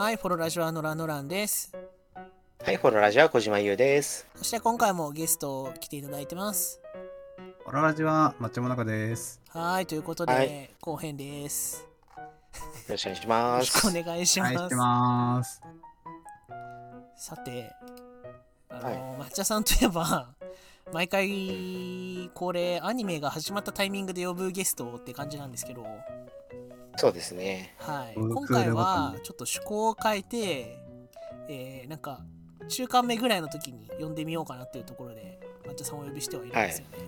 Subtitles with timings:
[0.00, 1.76] はい、フォロラジオはノラノランです。
[2.64, 4.26] はい、フォロラジオは小島優です。
[4.34, 6.80] そして今回もゲスト来ていただいてます。
[7.66, 9.42] オララジは抹茶もなかです。
[9.50, 11.86] はい、ということで、はい後編です。
[12.16, 12.22] よ
[12.88, 13.74] ろしくお願いしよます。
[13.74, 14.56] ろしくお願いします。
[14.56, 15.62] はい、してます。
[17.16, 17.70] さて、
[18.70, 18.94] あの、はい
[19.28, 20.30] 抹茶さんといえば、
[20.94, 25.84] 毎回、これ、アニメが始まったタイミングで呼ぶゲストって感じなんですけど、
[27.00, 27.74] そうですね。
[27.78, 30.78] はい、僕今回はちょっと趣向を変えて、
[31.48, 32.20] えーなんか、
[32.68, 36.98] 中間目ぐらいの時に呼んでみようかなっていうところで、抹茶さんをお呼びしてはいるんですよね。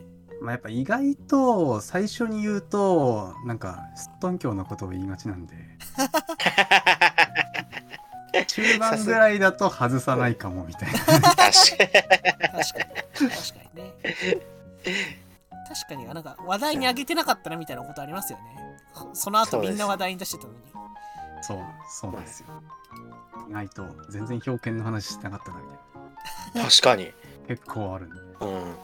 [0.41, 5.55] まあ、やっぱ意外と最初に言うと、なんか、すっとんきょうなことを言いがちなんで、
[8.48, 10.98] 中盤ぐらいだと外さないかもみたいな。
[11.00, 13.28] 確か確かに。
[13.28, 15.22] 確かにね
[15.75, 18.45] 確かになんか話題に上げてなかったなみたいなことありますよね
[19.15, 20.59] その後みんな話題に出してたのに
[21.43, 21.59] そう、
[21.89, 22.47] そうなんですよ。
[23.51, 25.64] 意外と全然表現の話してなかったなみ
[26.55, 26.70] たいに。
[26.70, 27.06] 確かに。
[27.06, 27.12] な。
[27.48, 28.17] 結構あるんで。
[28.41, 28.75] うん。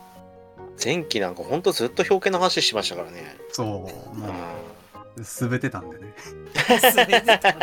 [0.83, 3.37] 前期なんかほんとずっと表敬の話しましたからね。
[3.53, 3.71] そう、う
[4.19, 4.33] もん。
[5.17, 6.15] う、すべてたんでね。
[6.95, 7.55] 全てた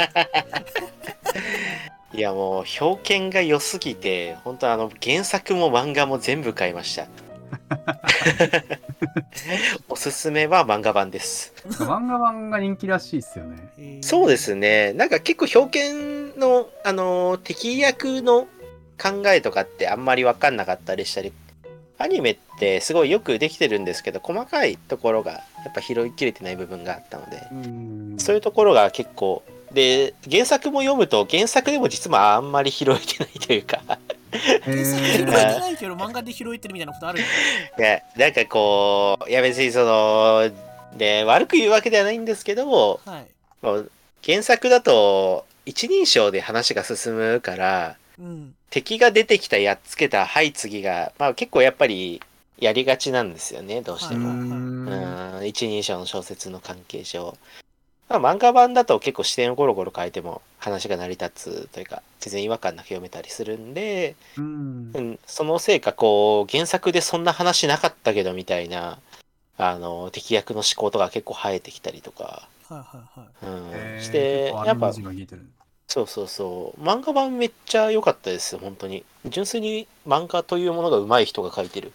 [2.13, 7.07] いやもう表敬が良すぎて、本当あの原作も漫画も全部買いました。
[9.89, 11.53] おすすめは漫画版です。
[11.69, 13.69] 漫画版が人気らしいっすよね。
[13.77, 14.93] えーそうですね。
[14.93, 18.47] なんか結構表敬の、あのー敵役の
[19.01, 21.33] 考えとかってあんまり分かんなかったりしたり、
[21.97, 28.15] アニメってすごいよくできてるんですけど、細かいところがやっぱ拾いきれてない部分があったので、うん。
[28.17, 33.81] そういうところが結構、で、原作も読むと、原作でも実はあんまり拾えてないというか、
[34.37, 40.51] 拾 えてないけど漫画で拾えてるみたいなことあるいやなんかこう、いや別にその、
[40.97, 43.25] で、悪く言うわけではないんですけども、はい。
[43.61, 43.91] もう
[44.23, 48.55] 原作だと一人称で話が進むから、うん。
[48.69, 52.21] 敵が出てきたやっつけたはい次が、まあ、結構やっぱり
[52.59, 57.37] やりがちなんですよねどうしてはいも、うんうん一人称の小説の関係上、
[58.07, 68.99] まあ、漫画版だと結構視点をゴロゴロ変えても話が成り立つというか全然違和感なく読めたりするんで、うんうん、そのせいかこう原作でそんな話なかったけどみたいな
[69.57, 72.85] あの敵役の思考とか結構生えてきたりとか、はいは
[73.15, 74.93] いはいうんえーしてやっぱ
[75.87, 76.81] そうそうそう。
[76.81, 79.05] 漫画版めっちゃ良かったですよ、本当に。
[79.25, 81.91] 純粋に漫画というものが上手い人が描いてる。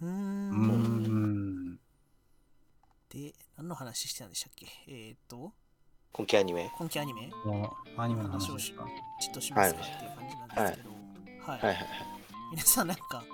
[0.00, 0.85] うん。
[3.68, 4.66] の話してたんでしたっけ？
[4.88, 5.52] えーっと
[6.12, 6.70] 今期アニメ？
[6.78, 7.30] 今期アニメ？
[7.96, 8.86] アニメの話ですか
[9.20, 10.90] ちょっとしますかっていう感じなんですけど
[11.46, 11.86] はい、はいはいはい。
[12.52, 13.24] 皆さんなんか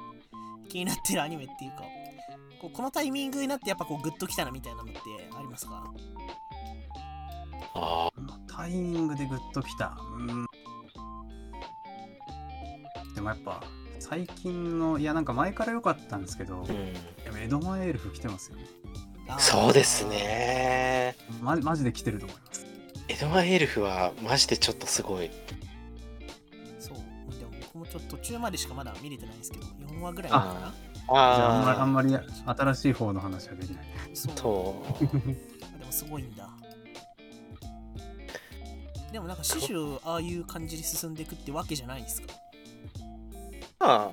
[0.69, 1.82] 気になってるアニメっていうか
[2.60, 5.00] こうこのタイミングになってやっぱこうグッときたなみたいなのって
[5.37, 5.84] ありますか？
[7.75, 8.10] あ
[8.47, 9.97] タイミングでグッときた。
[10.16, 10.47] うん。
[13.14, 13.62] でもやっぱ
[13.99, 16.60] 最近のいやなんか前から良かったんですけど、あ。
[16.60, 16.66] うん。
[16.70, 16.70] い
[17.25, 18.64] やエドマエルフ来てますよね。
[19.34, 21.16] あーそうですね。
[21.41, 22.66] まマジで来てると思います。
[23.09, 25.31] エドマエルフはマジでちょっとすごい。
[26.78, 26.97] そう
[27.38, 30.75] でも僕もちょっと途中までしかまだ見れてないんですけど4話ぐらいかな
[31.09, 33.84] あじゃああんまりああんまり新しい方の話はできない。
[34.15, 35.00] そう。
[35.00, 36.49] でもすごいんだ
[39.12, 42.28] でもなんかシュああいう感じで進んでいくってわけじゃないですか？
[43.78, 44.10] ま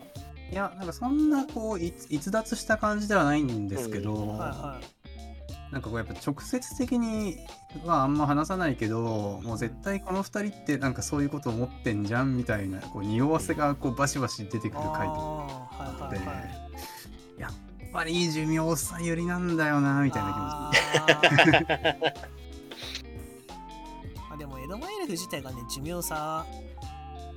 [0.51, 4.86] いやなんかそんなこうい逸脱した感じではないんですけど、うんはいはい
[5.72, 7.38] なんかこうやっぱ直接的に
[7.85, 17.40] はあんま話さないけどもう絶対この2人ってなんかそういうこと思ってんじゃんみたいなこう匂わせがこうバシバシ出てくる回とあーはいはいはい。
[17.40, 17.52] やっ
[17.91, 22.13] ぱり寿命さん寄りなんだよなみたいなあー。
[24.34, 26.46] あでも江戸前エルフ自体がね寿命さ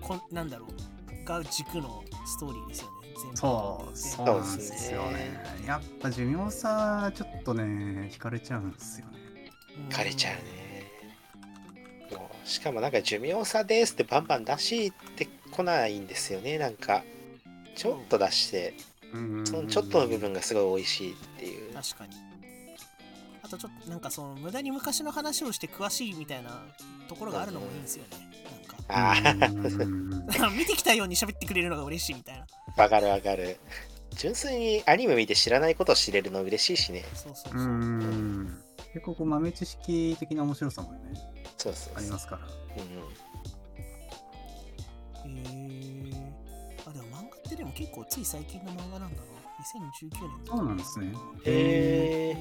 [0.01, 3.02] こんなんだろうが軸のストーリーですよね
[3.35, 5.41] そうそうなんですよね。
[5.67, 9.13] やっぱ寿命さちょっとね惹かれちゃうんですよね。
[9.79, 10.63] うん枯れちゃうね。
[12.11, 16.59] もうしかもなんか寿命差ですってバンバン出してこないんですよね。
[16.59, 17.03] なんか、
[17.77, 18.75] ちょっと出して、
[19.13, 19.47] うん。
[19.47, 21.73] そのちょっとの部分がすごい美味しいっていう。
[21.73, 22.13] 確かに。
[23.43, 26.63] あとちょっとなんかその無駄に昔の話をして詳しいみたいな
[27.09, 28.31] ところがあるのもいいんですよね
[28.89, 32.47] ああ、 見てきたように喋ってくれるのが嬉しいみたいな。
[32.77, 33.59] わかるわかる。
[34.17, 37.05] 純粋にアニメ見て知らないことを知れるの嬉しいしね。
[37.15, 37.63] そうそうそう。
[37.63, 38.63] う、ん。
[38.93, 40.99] 結構こう豆知識的な面白さもね
[41.57, 41.95] そうそうそう。
[41.97, 42.47] ありますから。
[45.27, 45.39] うんうん。
[45.39, 46.35] へえ
[46.87, 49.33] あでも漫画ってでも結構つい最近の漫画なんだな。
[49.63, 51.13] 2019年そうなんですね。
[51.45, 52.37] へえ。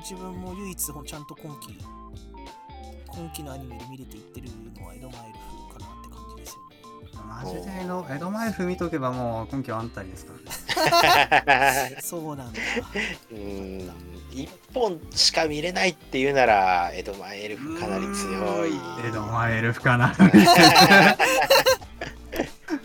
[0.00, 1.78] 自分も唯一ちゃんと今期
[3.08, 4.48] 今期のアニメで見れていってる
[4.78, 7.26] のは江戸前エルフかなって感じですよね。
[7.28, 10.38] マジで江戸江戸前譜見とけばもう今季は安泰ですから
[11.90, 11.96] ね。
[12.00, 12.60] そうなんだ。
[13.32, 13.90] うーん。
[14.32, 18.72] 一本しか見れないっていうなら江戸前エルフかなり強い。
[19.06, 20.14] 江戸前エルフかな。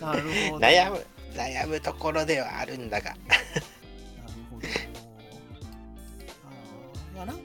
[0.02, 0.22] なる
[0.52, 0.66] ほど。
[0.66, 3.14] 悩む悩むところではあるんだが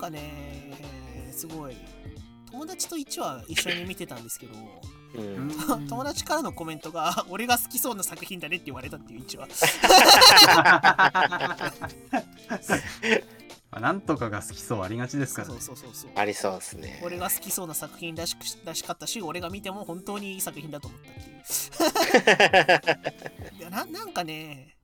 [0.00, 0.73] かね、
[1.31, 1.76] すごい、
[2.50, 4.56] 友達と1話一緒に見てたんですけど、う
[5.20, 5.50] ん
[5.88, 9.49] 友達からのコメントが、 俺が好きそうな作品だねって言われたっていう1話。
[13.70, 15.76] まあなんとかが好きそうありがちですからねそう。
[15.76, 16.11] そうそうそう。
[16.17, 21.23] ありそうですね俺が好きそうな作品らしくらしかったし、俺が見ても本当にいい作品だと思ったってい
[23.55, 23.56] う。
[23.58, 24.76] いやななんかね、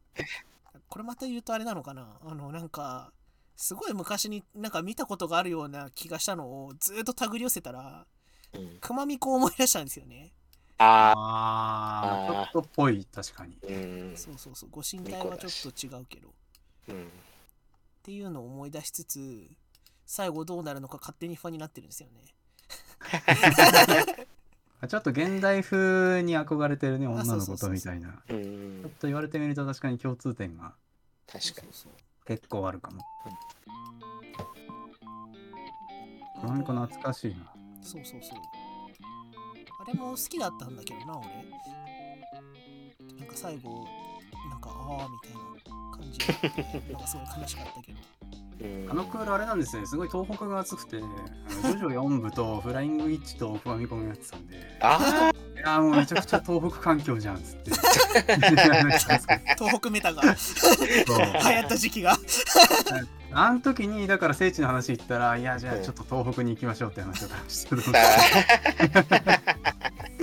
[0.88, 3.10] これまた言うとあれなのかなあの、なんか、
[3.56, 8.06] すごい昔になんか見たことがあるような気がしたのをずっと手繰り寄せたら、
[8.54, 10.32] うん熊みこを思い出したんですよね。
[10.78, 13.58] あああ、あーちょっとっぽい、確かに。
[13.62, 16.28] ーうんそうそうそう、ご身体はちょっと違うけど。
[16.28, 16.32] っ
[16.88, 17.08] うん
[18.02, 19.50] ていうのを思い出しつつ、
[20.06, 22.24] 最後どうなるのか勝手に不安になってるんですよね。
[24.88, 28.10] ちょっと現代風に憧れてるね、あ女の子そうそうそうとみたいな。
[28.10, 30.74] うちょっんと言われてみると確かに共通点が
[31.26, 31.92] 確かにそうそう
[32.26, 33.02] 結構あるかも。
[36.44, 37.52] なんか懐かしいな。
[37.82, 38.38] そうそうそう。
[39.80, 41.28] あれも好きだったんだけどな、俺。
[43.18, 43.86] なんか最後、
[44.50, 47.98] なんか、ああ、みたいな感じで、 なんかすごい悲しかったけど。
[47.98, 55.35] うんあのクールあれなんですね、すごい東北が熱くて、あのジョジョ4部とフライングウィッチとファミコンやってたんで、あい
[55.66, 57.70] やーもうめちゃくちゃ東北環境じゃんっつって。
[59.58, 60.34] 東北メタが流行
[61.64, 62.16] った時期が。
[63.32, 67.74] あの時にだから聖地の話言ったら、いやじゃあちょっと東北に行きましょうって話をして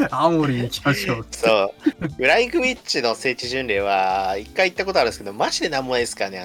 [0.10, 1.25] あ青森に行きましょう。
[1.30, 1.72] そ
[2.10, 6.44] うフライングウィッチの聖地巡礼は一回行ったことあるんですけどマジでなんもないですからね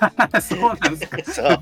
[0.00, 1.16] あなた そうなんですか。
[1.18, 1.48] にそう。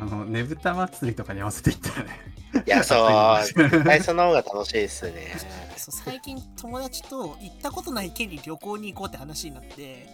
[0.00, 2.20] あのねぶた祭りとかに合わせていったらね。
[2.66, 2.94] いや そ
[3.40, 3.44] う。
[3.44, 5.36] 絶対その方が楽しいですね。
[5.76, 10.06] そう最近友達と行ったことない県に旅行に行こうって話になって、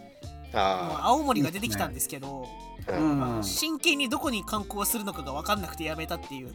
[0.54, 2.48] あ青森が出てきたんですけど、
[2.88, 3.38] あ、ううん。
[3.40, 3.44] ん。
[3.44, 6.54] 真剣にどこに観光するのかが分かんなくてやめたっていう。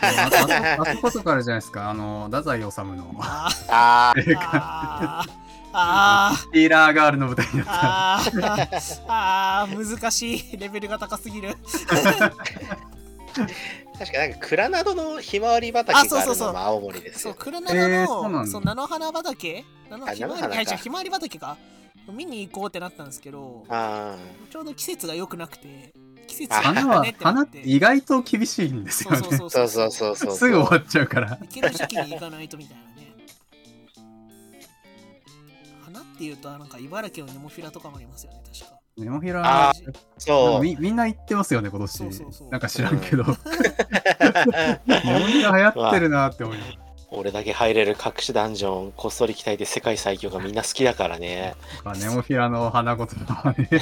[0.00, 3.14] あそあそことかあるじゃないですか、あの、太宰治の。
[3.20, 6.34] ああーあー。
[6.34, 7.72] あーティーラーガールの舞台になった。
[7.74, 9.04] あー。
[9.08, 9.98] あー。
[10.00, 11.50] 難しいレベルが高すぎる。
[11.50, 12.32] ー
[13.98, 18.50] 確かなんか蔵などのひまわり畑があるのも青森ですそうよ黒長の、えーそうなんだ。
[18.50, 19.64] そう菜の花畑？
[19.90, 21.56] 菜のあひまひまわり畑か。
[22.12, 24.16] 見に行こうってなったんですけどあ
[24.50, 25.92] ちょうど季節が良くなくて
[26.26, 29.16] 季節あが花はねってな花って意外と厳しいんですよね。
[29.18, 30.16] そうそうあそうそうそう。
[30.16, 31.36] そ うすぐ終わっちゃうから。
[31.36, 32.97] 行ける時期に行かないとみたいな
[36.18, 39.72] っていうとなんか茨城のネモフィラとかもありますよね確かネモフィラあ
[40.18, 42.48] そうみみんな言ってますよね、今年そうそうそう。
[42.50, 43.22] なんか知らんけど。
[43.22, 46.72] ネモフィラ流行ってるなって思います。
[47.12, 53.68] 俺だけ入れる隠しダンジョンこっそり期待で世界最強がみんな好きだからねまあネモフィラの花言葉はね。
[53.70, 53.78] ネ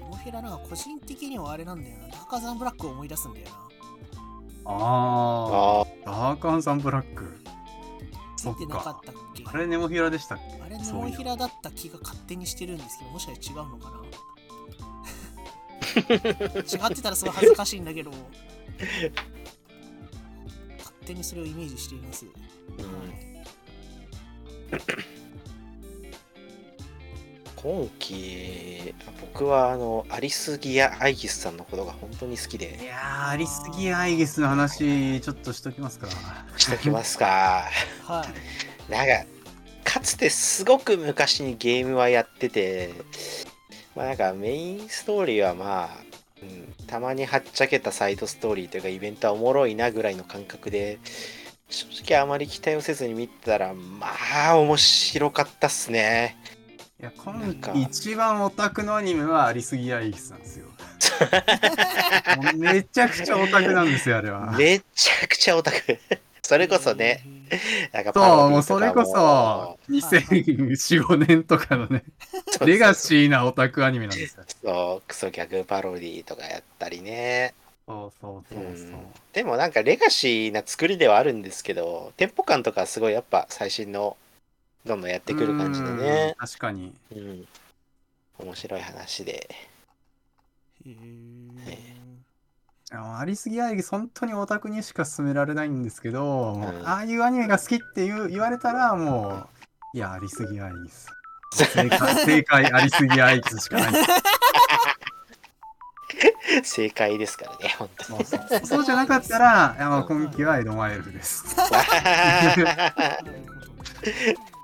[0.00, 3.65] モフィラなんか個人的にはあれなんだよなダーカーザンブラックを思い出すんだよな
[4.68, 7.38] あああ、ダーカンサンブラック。
[8.36, 9.04] そっ出てなかかっ。
[9.04, 9.44] たっけ？
[9.46, 10.60] あれネモフィラでしたっけ？
[10.62, 13.96] あれネモフィラだった気が勝手にしてるんですけどもしかして違うのかな？
[15.96, 18.10] 違ってたらすごい恥ずかしいんだけど。
[20.78, 22.84] 勝手にそれをイメージしています、うん。
[22.84, 22.90] は
[24.76, 24.76] い
[27.56, 36.08] 今期僕はあのアリスギア・アイギスさんのことが本当に好きいでやー、アリスギアアイギスの話、ちょっとしときますか。
[36.56, 37.64] しときますか。
[38.04, 38.26] は
[38.88, 38.92] い。
[38.92, 39.36] なんか
[39.84, 42.92] かつてすごく昔にゲームはやってて
[43.94, 45.88] まあなんかメインストーリーはまあ、
[46.42, 50.98] うん、たまにはっちゃけたサイドストーリーというかイベントはおもろいなぐらいの感覚で
[51.70, 54.08] 正直あまり期待をせずに見てたらま
[54.50, 56.36] あ面白かったっすね
[56.98, 60.66] いや、今一番オタクのアニメはアリスギアアイギスなんですよ。
[62.56, 64.52] めちゃくちゃオタクなんですよ、あれは。
[64.52, 65.98] めちゃくちゃオタク
[66.42, 67.22] それこそね
[67.92, 72.02] なんかパそう、もうそれこそ、2004、5年とかのね、
[72.64, 74.44] レガシーなオタクアニメなんですよ。
[74.62, 77.52] そうクソギャグパロディとかやったりね
[77.86, 78.88] そうそうそうそう。
[79.34, 84.16] でもなんかレガシーな作りではあるんですけどテンポ感とかすごいやっぱ最新の
[84.86, 86.94] どんどんやってくる感じでうんね確かに。
[87.14, 87.48] うん。
[88.38, 89.50] 面白い話で。
[90.86, 91.96] へえ
[92.92, 96.88] ありすぎアイリス本当にオタクにしか勧められないんですけど、もううん。
[96.88, 99.48] ああいうアニメが好きって言う言われたらも
[99.94, 101.08] ういやありすぎアイリス
[101.52, 101.90] 正解
[102.24, 103.92] 正解ありすぎアイリスしかない。
[106.62, 108.66] 正解ですからね本当そうそう。
[108.66, 111.44] そうじゃなかったらいやもう今期はエドマイエルフです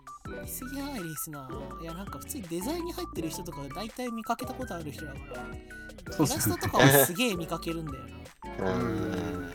[0.43, 1.49] なるほどリスギアアイリスな
[1.81, 5.25] いやなんか普通にデザインに入ってる人とか大体見かけたことある人だから
[6.17, 8.05] イラストとかはすげえ見かけるんだよ
[8.59, 8.79] なう。
[8.79, 9.53] ん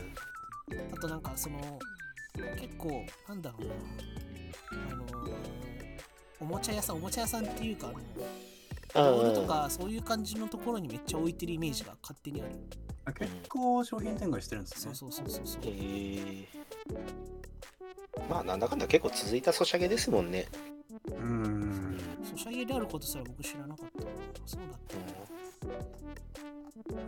[0.92, 1.78] あとなんかその
[2.60, 3.74] 結構なんだろうな。
[4.92, 5.38] あのー
[6.40, 7.90] おもちゃ屋さんおもちゃ屋さんっていうか
[8.94, 12.50] あのボールとかそういう感じのところにめっちゃ置いてるイメージが勝手にある
[13.06, 14.94] あ結構商品展開してるんですね。
[14.94, 16.46] そうそうそうそうそうえー
[18.30, 20.46] まあなんだかんだ結構続いたソシャゲですもんね。
[22.88, 24.10] ことすら僕知らなかったな
[24.46, 24.76] そうだ。
[24.76, 24.78] っ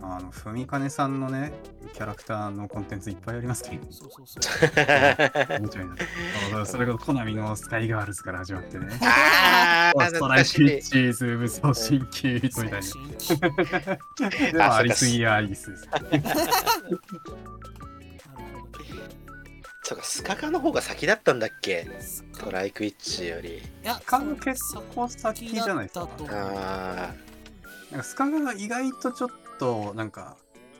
[0.01, 1.53] たあのふみかねさんのね
[1.93, 4.41] キャラクターのコンテンツいっぱいありますけどそうそうそう。
[5.59, 5.95] 面白いな。
[6.51, 8.87] そうそれこそコナミのスカイガールズから始まってね。
[9.01, 12.79] ああ、ストライクピッチーズ武装神経みたいな。
[14.51, 15.87] でもありすぎアイリスです
[19.91, 21.85] そうか、スカカの方が先だったんだっけ？
[22.39, 23.57] トライクイッチより。
[23.57, 24.63] いやスカが結
[24.95, 27.13] 構先じゃないですかあ
[27.91, 29.29] なんかスカが意外とちょっ
[29.59, 30.37] となんか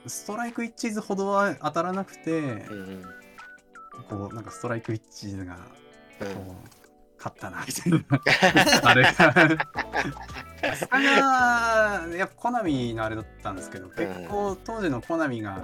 [0.07, 3.03] ストライクイッチーズほどは当たらなくてあ、うん。
[4.09, 5.57] こうなんかストライクイッチーズが
[6.21, 6.27] うん。
[6.33, 7.99] こう勝ったなみたいな。
[8.89, 9.03] あれ。
[9.03, 15.57] がスカがやっぱコナミのあれだったんですけど結構当時のコナミが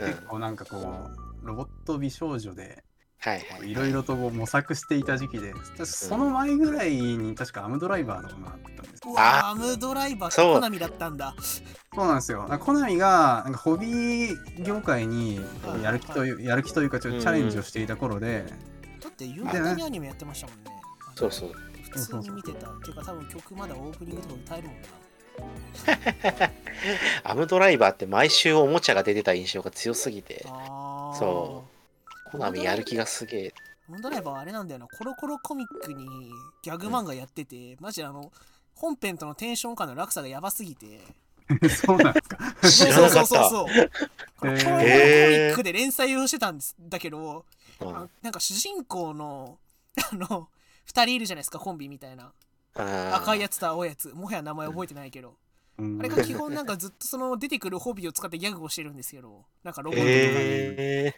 [0.00, 0.06] うん。
[0.08, 2.84] 結構なんかこうロボット美少女で
[3.18, 11.34] はいろいろとこう模索していた時期でその前ぐらいに確かアムドライバーとかもあったんですうわアムドライバーコナミだったんだ。
[11.94, 12.46] そうなんですよ。
[12.60, 18.44] コナミがなんかホビー業界にはいやる気という、やる気というかちょっとチャレンジをしていた頃で、
[19.00, 20.70] だって夕方にアニメやってましたもんね。
[21.14, 21.52] そうそう。
[21.90, 22.70] 普通に見てた。
[22.70, 24.88] っていうか多分曲まだオープニングとか歌えるもんな。
[27.24, 31.64] アムドライバーって毎週おもちゃが出てた印象が強すぎて、あーそ
[32.30, 33.54] コナミやる気がすげえ。
[33.88, 34.86] モンドライバーはあれなんだよな。
[34.88, 36.06] コロコロコミックに
[36.62, 38.32] ギャグ漫画やってて、マジあの
[38.74, 41.00] 本編とのテンション感の落差がやばすぎて。
[41.68, 42.54] そうなんですか？
[42.70, 43.26] 知らなかった。
[43.26, 43.90] そうそうそうそう。
[44.40, 46.74] コロコロコミックで連載をしてたんです。
[46.80, 47.44] だけど、
[47.80, 47.96] うん。
[47.96, 49.58] あなんか主人公の
[50.12, 50.48] あの
[50.86, 52.32] 2人いるじゃないですかコンビみたいな。
[53.14, 54.08] 赤いやつと青いやつ。
[54.14, 55.34] もはや名前覚えてないけど、うん
[55.78, 61.14] あれが基本なんかずっとその出てくるホビーを使ってギャグをしてるんですけどなんかロボットとかに、え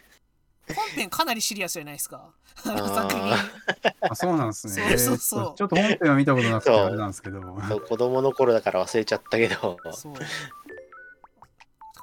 [0.75, 2.29] 本編かなりシリアスじゃないですか
[2.65, 3.33] あのあー作品
[4.01, 4.73] あそうなんですね。
[4.73, 7.39] そうそうそうえーちょっと本編は見たことなくてそうあれなんですけど。
[7.39, 9.77] ー、子供の頃だから忘れちゃったけど。
[9.93, 10.13] そう。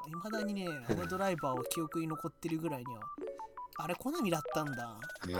[0.08, 3.02] いまだにね、あのドライバーは記憶に残ってるぐらいには、
[3.76, 4.96] あれ、コナミだったんだ。
[5.26, 5.34] うん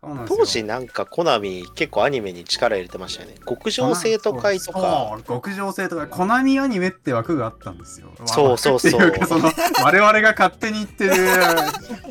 [0.00, 3.36] そうなんですよ当時なんかコナミ結構アニメに力入れてましたよね。
[3.48, 4.80] 極上生徒会とか。
[4.80, 9.50] そう極上生徒会コナミアニメって枠があったんですよそうそうそう枠っていかその
[9.82, 11.14] 我々が勝手に言ってる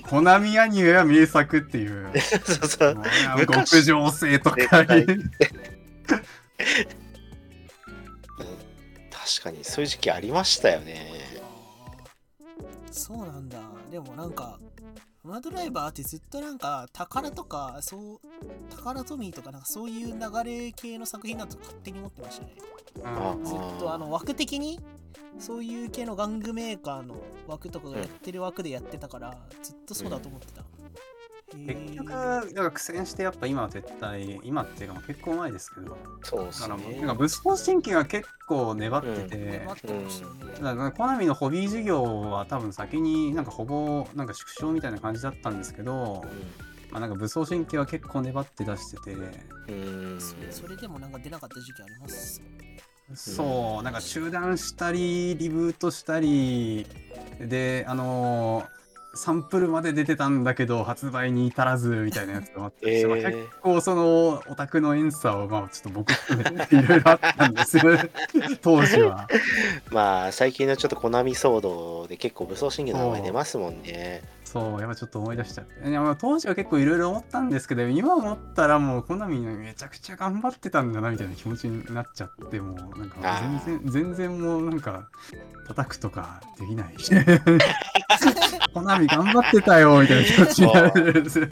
[0.10, 2.12] コナミアニメは名作っていう
[2.44, 2.96] そうそう。
[2.96, 3.04] も
[3.38, 5.20] う極上生徒会会確
[9.44, 11.12] かにそういう時期ありましたよね。
[12.92, 13.60] そうなんだ。
[13.92, 14.58] でもなんか、
[15.28, 18.20] マドライバーってずっとなんか、宝とか、そう、
[18.74, 22.56] 宝トミーとか、なんかそういう流れ系の作品だと勝手に思ってましたね。
[22.56, 24.80] うんずっとあの枠的に、
[25.38, 27.16] そういう系の玩具メーカーの
[27.46, 30.62] 枠とかがやってる枠でやってたから、ずっとそうだと思ってた。
[30.62, 30.77] へー
[31.54, 36.98] 結局だから苦戦してやっぱ今は撤退今っていうか結構前ですけどそうですだからね。
[36.98, 40.46] なんか武装神経が結構粘ってて、待ってましたよね。
[40.62, 46.26] だからコナミのホビー事業は多分先になんかほぼなんか縮小みたいな感じだったんですけど、
[46.92, 49.20] まあ、なんか武装神経は結構粘って出してて、う
[49.72, 50.14] ん。
[50.14, 52.42] うんそそれでもなんか出なかった時期あります。
[53.16, 56.86] そうなんか中断したりリブートしたり
[57.40, 58.78] であのー
[59.18, 67.84] サンプルまで出てたんだけど発売に至らずみたいなやつがあったりしえー結構そのオタクの遠さをまあちょっと僕含めていろいろあったんですよ
[68.62, 69.28] 当時は。
[69.92, 74.22] まあ最近のちょっとコナミ騒動で結構武装神経の名前出ますもんね。
[74.48, 75.90] そう、やっぱちょっと思い出しちゃって。
[75.90, 85.10] いやまあ当時は結構いろいろ思ったんですけど、今思ったらもう、コナミめちゃくちゃ頑張ってたんだなみたいな気持ちになっちゃって、もうなんかあ全然、全然もうなんか、
[85.68, 86.96] 叩くとかできない。
[88.74, 91.48] コナミ頑張ってたよみたいな気持ちになるんですよ。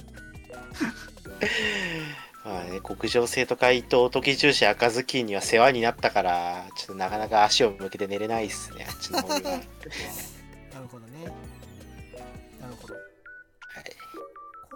[2.45, 9.59] まあね、極上生徒会と時重視赤ずきんには世話になったから、ちょっとなかなか足を向けて寝れないっすね、あっちの方には。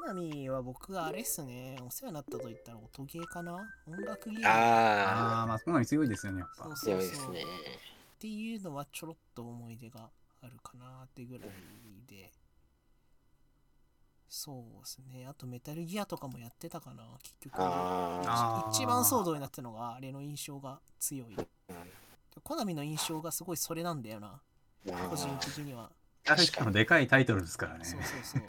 [0.09, 3.69] コナミは僕があれっすね、お世話になったと言ったら音ゲーかな？
[3.87, 6.73] 音楽ゲームああ、あまあコナミ強いですよね、やっぱそう。
[6.73, 7.43] あ、そうそう強いですね。
[7.43, 10.09] っていうのはちょろっと思い出が
[10.41, 11.49] あるかなってぐらい
[12.07, 12.31] で。
[14.27, 15.27] そうですね。
[15.27, 17.53] あとメタルギアとかもやってたかな、結局。
[17.59, 21.37] ああー一番騒動になったのがあれの印象が強い。
[22.43, 24.41] コナミの印象がすごいそれなんだよな、
[24.91, 25.91] あ、個人的には。
[26.35, 27.85] 確かにでかいタイトルですからね。
[27.85, 28.43] そうそうそう。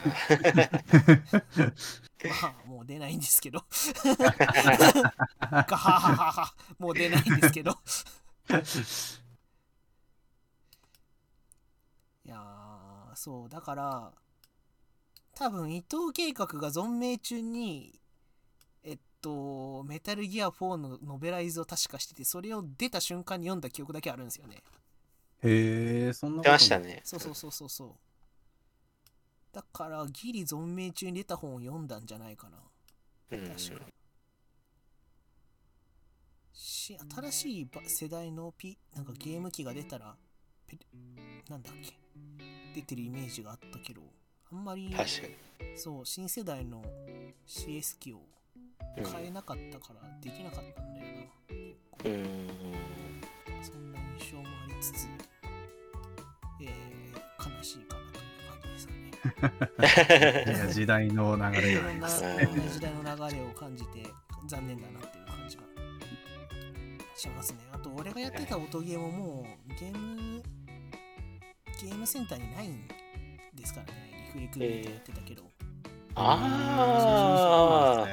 [2.41, 3.65] まあ、もう出ないんですけど。
[5.39, 7.71] ガハハハハ、もう出ないんですけど。
[12.25, 14.13] いやー、そう、だから、
[15.33, 17.99] 多分伊藤計画が存命中に、
[18.83, 24.61] えっと、メタルギア4のノベライズを確かしてて、それを出た瞬間に読んだ記憶だけあるんですよね。
[25.43, 27.01] へえ、そんなこと出ましたね。
[27.03, 27.89] そうそうそうそうそう。
[29.51, 32.57] だから、ギリ存命中に出た本を読んだんじゃないかな。
[33.31, 33.85] うん確か。
[36.53, 40.15] し、新しいば世代のピなんかゲーム機が出たら、
[40.67, 40.77] ペ
[41.49, 41.97] なんだっけ
[42.75, 44.01] 出てるイメージがあったけど、
[44.51, 45.07] あんまり、確か
[45.75, 46.83] そう、新世代の
[47.47, 48.21] CS 機を
[48.97, 49.03] に。
[49.03, 51.21] 買えなかったからできなかったんだよな。
[51.47, 52.13] 結構うん。
[52.13, 53.10] うんそんな印象もあり
[54.81, 55.07] つつ、
[56.61, 60.43] えー、悲しいかなという感じですかね。
[60.47, 62.21] いや時代の流れがありなます。
[62.23, 64.07] ね時代の流れを感じて
[64.47, 65.63] 残念だなっていう感じが
[67.15, 67.59] しますね。
[67.71, 70.41] あと俺がやってた音ゲーももうゲーム
[71.79, 72.87] ゲームセンターにないん
[73.53, 74.31] ですからね。
[74.35, 75.43] リフレクリでやってたけど、
[76.15, 78.05] あ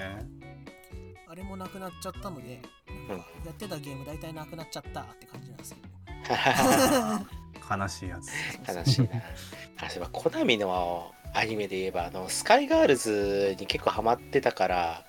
[1.29, 2.61] あれもなくなっちゃったので、
[3.09, 5.98] なんかやってたゲーム大体なくなっちゃったって感じなんですけど。
[6.31, 7.23] あ。
[7.77, 8.31] 悲しいやつ。
[8.77, 9.09] 悲しいな。
[9.83, 15.05] あ、そういえば、コナミのアニメで言えば、あの、スカイガールズに結構ハマってたから、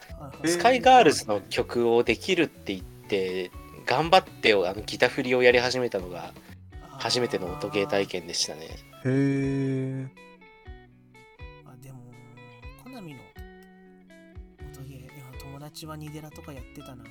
[0.45, 3.51] スカイガールズの曲をできるって言って、
[3.85, 6.31] 頑張ってあのギター振りをやり始めたのが
[6.99, 8.65] 初めての音ゲー体験でしたね。
[8.65, 8.69] へ
[9.05, 10.07] え。
[11.65, 11.99] あでも、
[12.83, 13.21] コナミの
[14.73, 17.03] 音ゲー、友達はニデラとかやってたな。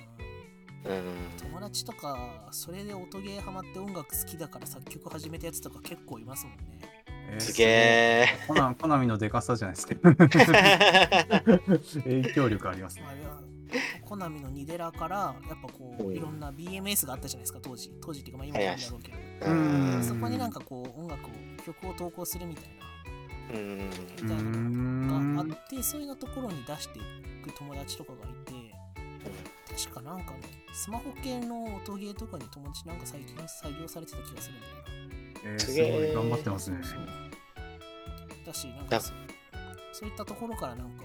[0.84, 1.02] うん。
[1.38, 6.64] 友達とか、それで音ゲーハマって音楽好きだから作曲始めたやつとか結構いますもんね。
[7.30, 8.26] えーすげえ。
[8.46, 9.94] コナコナミのデカさじゃないですか。
[12.04, 13.02] 影響力ありますね
[14.02, 17.92] コナミのニデラから、やっぱこう、うんいろんな BMS があったじゃないですか、当時。
[18.00, 19.18] 当時っていうか、まあ今もあるんだろうけど。
[19.52, 21.30] うんそこになんかこう、音楽を、
[21.64, 22.70] 曲を投稿するみたいな。
[23.58, 23.80] うん。
[23.80, 23.82] う
[24.22, 27.02] みたいなのがあって、そういうのところに出してい
[27.42, 28.52] く友達とかがいて、
[29.78, 30.40] 確かなんかね、
[30.72, 35.52] スマホ系の音ゲーとかに友達なんか最近採用されてた気がするんだよな。
[35.52, 36.78] えーすごい頑張ってますね。
[36.82, 36.98] そう
[38.44, 39.12] だし、なんだかそ
[39.92, 41.04] そういったところからなんか、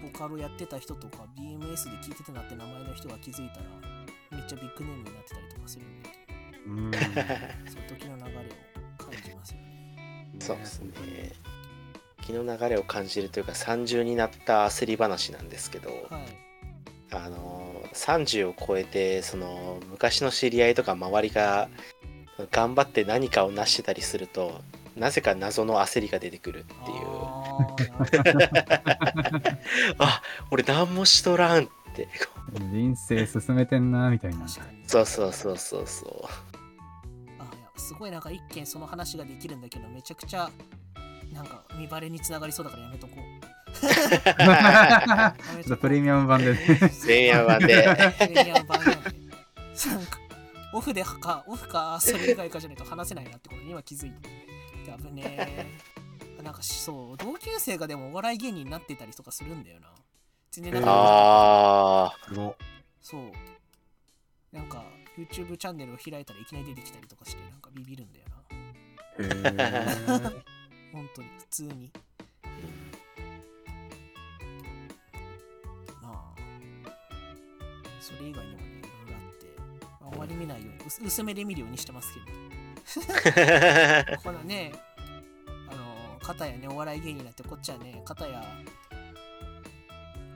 [0.00, 3.64] ボカロやってた人とか BMS で聞いてたなって名前の人が気づいたら、
[4.30, 6.08] めっちゃビッグネームになってたりとかするんで、
[6.66, 6.92] うん。
[7.68, 8.42] そういう時の流れを
[8.96, 10.36] 感じますよね。
[10.38, 11.32] そうですね。
[12.22, 16.49] 気の流れを感じるというか30になった焦り話なんですけど、はい。
[17.12, 21.68] あの30を超えてその昔の知り合いとか周りが
[22.50, 24.60] 頑張って何かを成してたりすると
[24.96, 27.06] なぜか謎の焦りが出てくるっていう
[29.98, 32.08] あ 俺何もしとらんって
[32.58, 34.46] 人生進めてんなみたいな。
[34.86, 36.28] そうそうそうそうそ
[37.38, 40.50] あいやすごいなんか一見その話ができるんだけどめちゃくちゃ
[41.32, 43.59] なんか見バレにつながりそうだからやめとこう。
[45.80, 46.60] プレミアム版でね。
[47.04, 49.10] うレイヤー版でプレミアム版なんで
[49.86, 50.18] なんか
[50.72, 54.50] オフでかオフかそれ以外かじゃないと話せないなってことに今気づいて。
[54.90, 59.88] やぶねーなんかそう同級生がでもお笑い芸人になってたりとかするんだよな。
[60.50, 62.14] 全然なんかああ
[63.00, 63.32] そう。
[64.52, 64.84] なんか
[65.16, 68.36] YouTube チャンネルを開いたらいきなり出てきたりとかしてなんかビビるんだよな。
[69.18, 70.42] へー
[70.92, 71.92] 本当に普通に。
[78.16, 79.46] それ以外にもね、いろいろあって、
[80.12, 82.26] あんまり見ないように、薄薄めで見るようにしてますけど、
[84.22, 84.72] このね、
[85.70, 88.42] あの、片やねお笑い芸人になってこっちはね片や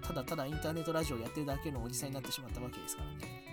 [0.03, 3.45] ただただインターネットラジオやってるだけのおじさんになってしまったわけですからね。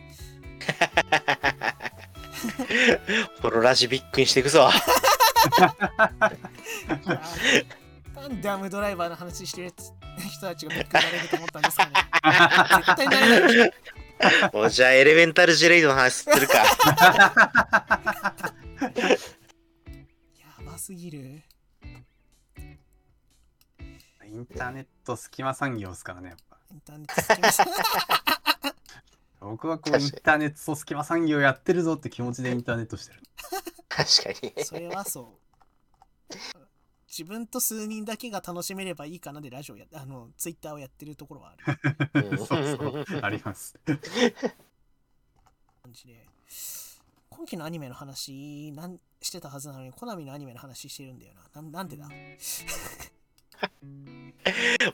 [3.41, 4.69] ホロラジビックにしていくぞ。
[8.15, 9.73] なんでアムドライバーの話してる
[10.29, 11.93] 人たちがビッグになれると思ったんですかね。
[12.85, 13.73] 絶対なれない
[14.21, 16.57] でしょもうじゃあエレメンタルジェレイドの話するか。
[16.57, 16.65] や
[20.65, 21.41] ばすぎる
[24.25, 26.57] インターネット隙間産業ですからね、やっぱ。
[26.71, 27.61] インターネット好きます
[29.41, 33.21] 僕はこうインターネット隙間産業やってるぞって気持ちでインターネットしてる。
[33.89, 34.63] 確かに。
[34.63, 35.37] それはそ
[36.31, 36.35] う
[37.11, 43.77] 自分と数人だけが楽しめればいいかなでラジオやあのツイッターをやってるところはあるうん そうそう、あります。
[43.85, 43.97] 感
[45.91, 46.25] じで
[47.29, 52.07] 今期のアニメの話なんしてたはずなのにコナミのアニメの話してるんだよななんなんでだ？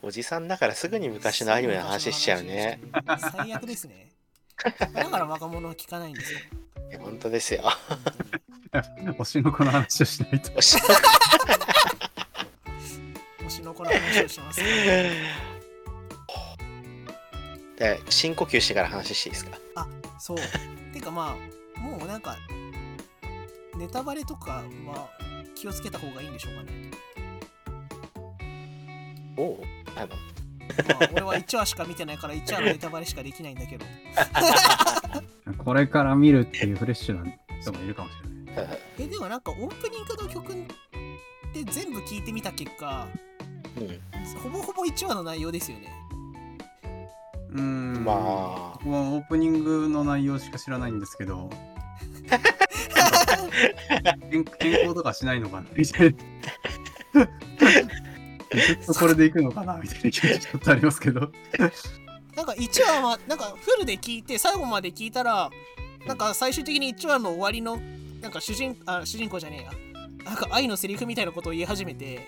[0.01, 2.81] おじさんだからすぐに昔のアニメの話しちゃうね。
[3.31, 4.11] 最悪ですね
[4.93, 6.39] だから若者は聞かないんですよ
[6.99, 7.63] 本当ですよ。
[8.73, 10.51] 推しの子の話をしないと。
[13.67, 14.61] の子の話をしてます。
[17.77, 19.57] で深呼吸してから話していいですか？
[20.19, 20.37] そう。
[20.93, 21.35] てかま
[21.77, 22.35] あもうなんか
[23.77, 25.09] ネタバレとかは
[25.55, 26.91] 気をつけた方がいいんでしょうかね。
[29.37, 29.63] おお
[29.95, 30.07] あの。
[30.07, 30.15] ま
[31.05, 33.85] あ俺は1話しか見てないから1話のネタバレしかできないんだけど。
[35.63, 38.79] これから見るっていうフレッシュな人もいるかもしれない。
[38.99, 40.51] えでもなんかオープニングの曲
[41.53, 43.26] で全部聞いてみた結果うん
[44.41, 45.93] ほぼほぼ1話の内容ですよね。
[47.51, 48.03] うーん。
[48.03, 48.79] まあ。
[48.83, 51.49] 僕はオープニングの内容しか知らないんですけど。
[54.31, 55.67] 健健康とかしないのかな？
[55.75, 56.15] みたい
[57.13, 57.27] な。
[58.51, 59.77] ずっとこれでいくのかな？
[59.77, 60.11] みたいな。
[60.11, 61.19] 気持ちちょっとありますけど。
[61.19, 65.49] なんか1話はなんかフルで聞いて最後まで聞いたら
[66.05, 67.79] なんか最終的に1話の終わりの
[68.21, 69.71] なんか主人あ主人公じゃねえや。
[70.23, 72.27] なんか愛のセリフみたいなことを言い始めて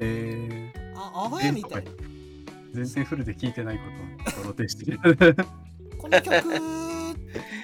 [0.00, 1.84] えああー、やみたい。
[1.84, 1.90] な
[2.72, 3.82] 全然フルで聞いてないこ
[4.42, 4.90] とを露呈して。
[4.90, 5.36] る。
[5.98, 6.42] この曲っ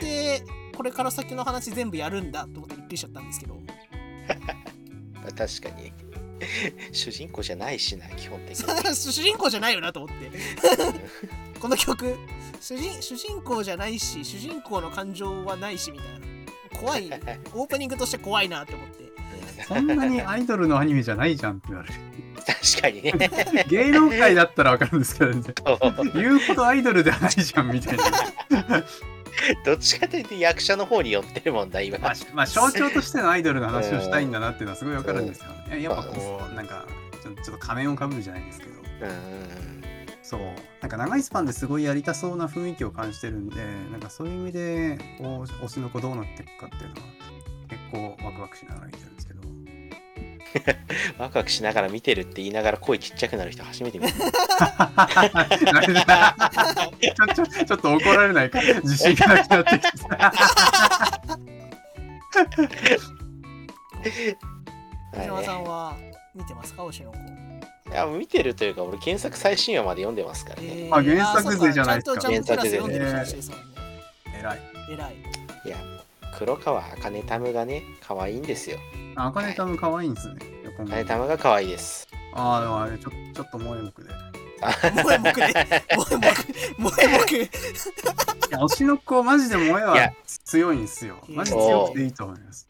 [0.01, 0.43] て
[0.77, 3.55] これから先の話全部やるんだと思ってびっくりしちゃったんですけど。
[5.15, 5.93] ま あ確かに。
[6.93, 8.65] 主人公じゃないしな基本的に。
[8.95, 10.31] 主人公じゃないよなと思って。
[11.61, 12.17] この曲。
[12.61, 16.21] 主人主人公じゃないし主人公の感情はないしみたいな。
[16.79, 17.07] 怖い。
[17.53, 19.10] オープニングとして怖いなって思って
[19.67, 21.95] そんなにアイドルのアニメじゃないじゃんって言われる。
[22.41, 25.55] 確かにね芸能界だったらわかるんですけど、全然
[26.15, 28.05] 言うほどアイドルではないじゃんみたいな。
[29.65, 35.83] どっちかというと役者の方に寄ってるもんだ今まあ、まあ象徴としてのアイドルの話をしたいんだなっていうのはすごいわかるんですよね。
[35.83, 36.87] やっぱこう、なんか
[37.23, 39.83] ちょ、ちょっと仮面をかぶるじゃないですけど、うん
[40.23, 40.41] そう、
[40.81, 47.03] なんか長いスパンですごいやりたそうな雰囲気を感じてるんで、なんかそういう意味で、推しの子どうなっていくかっていうのは、
[47.69, 49.11] 結構ワクワクしながら見てる。
[51.19, 54.13] ワクワクしながら見てるって言いながら声ちっちゃくなる人初めて見た。
[57.01, 59.89] ちょちょちょっと怒られないか自信がなくなってきて
[65.13, 65.95] 藤山さはんは
[66.35, 67.19] 見てますか推しの子、
[67.91, 72.21] いや見てるというか俺原作最新話まで読んでますからね、えあ原作勢じゃないですか。
[72.21, 72.99] 原作勢でね。
[74.39, 74.61] 偉い。
[74.93, 75.17] 偉い。
[75.67, 75.77] いや
[76.39, 78.79] 黒川茜タムがね可愛いんですよ。
[79.17, 80.41] あ赤ネタも可愛いんですね。
[80.65, 82.09] 横も茜タムが可愛いです。
[82.35, 84.15] ああでもあれちょちょっと萌え目で。
[85.03, 85.83] 萌え目で。
[85.91, 86.33] 萌え目
[86.77, 87.49] 萌え目い
[88.51, 89.87] や推しの子マジで萌えいや。
[89.87, 90.13] は
[90.45, 91.17] 強いんですよ。
[91.29, 92.69] マジ強くていいと思います。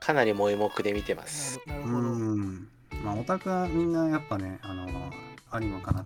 [0.00, 1.60] かなり萌え目で見てます。
[1.66, 2.68] なるうほどん。
[3.04, 4.88] まあオタクはみんなやっぱねあの
[5.50, 6.04] アニメかな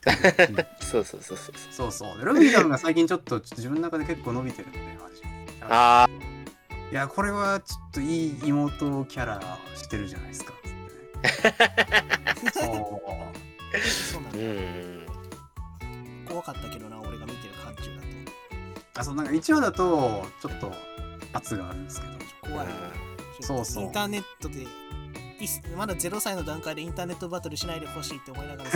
[0.80, 1.92] そうそうそうそうそう。
[1.92, 5.22] そうでルビーダムが最近ちょっと自分の中で結構伸びてるんでマジ
[5.72, 6.08] あ
[6.90, 9.40] いやこれはちょっといい妹キャラ
[9.76, 10.52] してるじゃないですか。
[12.52, 12.64] そう。
[13.88, 15.06] そうなんだーうん。
[16.26, 18.02] 怖かったけどな俺が見てる範疇だ
[18.96, 20.72] あそうなんか1話だとちょっと
[21.32, 22.12] 圧があるんですけど。
[22.14, 22.18] と
[22.50, 22.66] 怖い。
[23.40, 23.84] そうそう。
[23.84, 24.66] インターネットで
[25.76, 28.70] まだ0歳の段階でインターネットバトルしないでほしいって思いながら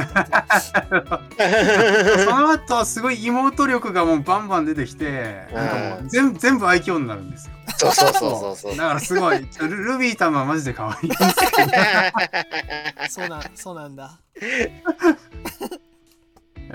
[2.24, 7.54] その後はすごい妹力がもうバンバン出てきてなん全部全部愛嬌になるんですよ。
[7.76, 8.76] そうそうそうそうそう。
[8.76, 11.10] だからすごいルルビータムはマジで可愛い。
[13.10, 14.18] そうなんそうなんだ。
[14.40, 14.82] え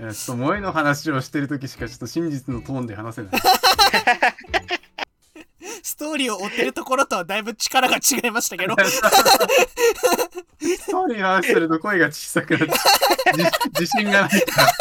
[0.01, 3.31] ーちょっと萌えの話をしてる時しかちょっと真実のトーンで話せない
[5.83, 8.75] ストーリーを追ってるところとはだいぶ力が違いましたけど。
[8.77, 9.01] ス
[10.91, 12.73] トーリーの話すると声が小さくなって
[13.33, 14.73] 自自信がないから。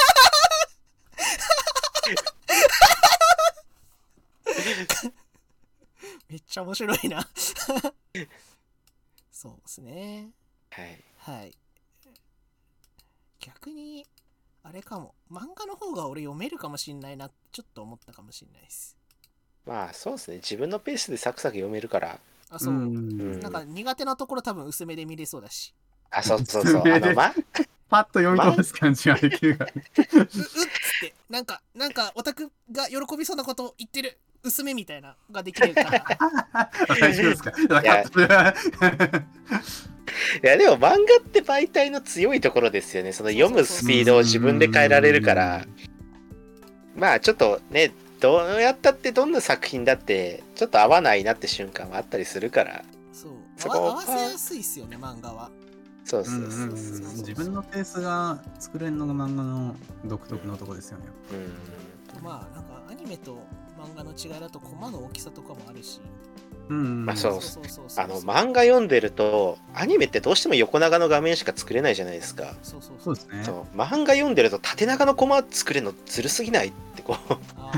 [6.28, 7.28] めっちゃ面白いな。
[9.30, 10.30] そうですね。
[10.70, 11.04] はい。
[11.18, 11.56] はい
[13.40, 14.04] 逆に
[14.62, 15.14] あれかも。
[15.30, 18.97] 漫画の方が俺読めるかもしんないなちょっと思ったかもしんないです
[19.68, 20.36] まあそうですね。
[20.38, 22.18] 自分のペースでサクサク読めるから。
[22.50, 25.74] あそう、んなんか苦手なところ多分薄めで見れそうだし
[26.10, 26.82] あ、そうそうそう。
[26.90, 27.34] あの、ま、
[27.90, 29.72] パッと読み飛ばす感じができるから。
[29.74, 30.44] ううっつっ
[31.02, 37.50] てなんかなんかオタクが喜びそうなことを言ってる薄めみたいなができるから大丈夫ですか？
[37.50, 37.54] い
[37.84, 38.02] や
[40.42, 40.96] いや、でも漫画っ
[41.28, 43.12] て媒体の強いところですよね。
[43.12, 45.66] その読むスピードを自分で変えられるから。
[46.96, 52.84] まあちょっとね、どうやったってどんな作品だって、ちょっと合わないなって瞬間はあったりするから。
[53.12, 55.50] そうそこ合わ合わせやすいっすよね漫画は
[56.04, 61.04] そうそううんそうそううん自分のペースが作れるのが漫画の独特のとこですよね。
[61.32, 62.22] うん。
[62.22, 63.38] まあなんかアニメと
[63.78, 66.17] 漫画の違いだとコマの大きさとかもあるしうん
[66.72, 72.54] まあそうそうそうそうあの漫画読んでるとアニメってどうしても横長の画面しか作れないじゃないですか。
[72.62, 73.14] そうそうそう。
[73.14, 73.42] ですね。
[73.44, 73.76] そう。
[73.76, 77.34] 漫画読んでると縦長のコマ作れるのずるすぎないってこう。
[77.56, 77.72] あ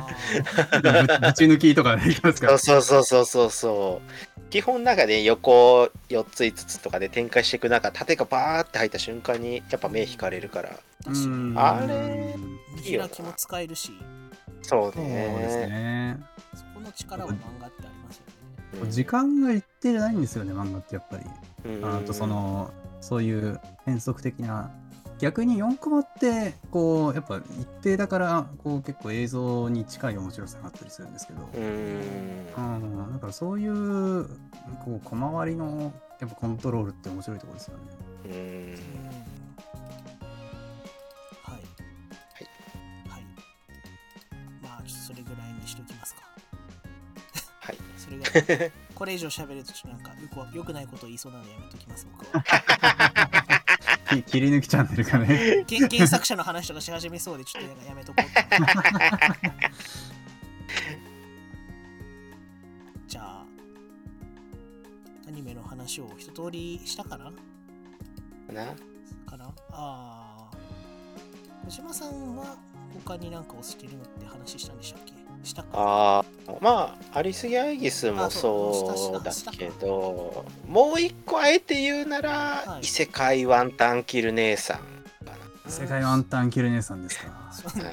[0.82, 2.58] ぶぶち抜きとかできますから。
[2.58, 4.02] そうそうそうそうそ
[4.38, 4.40] う。
[4.50, 10.70] 基本なんかね横4つ5つとかで展開していく中縦がバーって入った瞬間にやっぱ目引かれるから。
[11.56, 12.34] あれ
[12.84, 13.92] 見開きも使えるし。
[14.62, 15.66] そうそうですね。
[15.68, 16.20] ね。
[16.54, 17.99] そこの力は漫画ってあります。
[17.99, 17.99] よね
[18.82, 21.24] うん時間が一定じゃないんですよね、漫画ってやっぱり。
[21.64, 24.70] うんあとその、そういう変則的な。
[25.18, 31.48] 逆に4コマって、こう、やっぱ一定だから、こう結構映像に近い面白さがあったりするんですけど。
[31.54, 31.64] うん
[32.56, 34.24] うん、だからそういう、
[34.84, 37.82] こう、小回りの、やっぱコントロールって面白いところですよね。
[38.24, 39.09] うん
[48.10, 52.42] それぐらいこれ以上喋るとちょっとなんかよくよくないことを言いそうなのでやめときます僕は。
[54.10, 55.64] き 切り抜きチャンネルかね。
[55.68, 58.26] 原原作者の話とかし始めそうでちょっとなんかやめとこう
[63.08, 63.44] じゃあ
[65.26, 67.30] アニメの話を一通りしたかな？
[68.52, 68.74] な。
[69.26, 69.44] かな？
[69.70, 70.50] ああ
[71.66, 72.56] 小島さんは
[72.94, 75.12] 他になんか推してるのって話したんでしたっけ？
[75.44, 75.68] したか？
[75.74, 82.30] あーまあアリス・ギャイギスもあそうそうだけどもう一個あえて言うなら、
[82.66, 82.84] はい。
[82.84, 85.32] 異世界ワンタンキル姉さんか
[85.64, 85.70] な。
[85.70, 87.52] 世界ワンタンキル姉さんですか？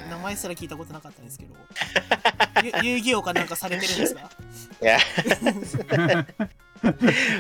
[0.10, 1.56] 名前すら聞いたことなかったんですけど。
[2.84, 4.30] ゆ 遊戯王かなんかされてるんですか？
[4.82, 4.98] いや。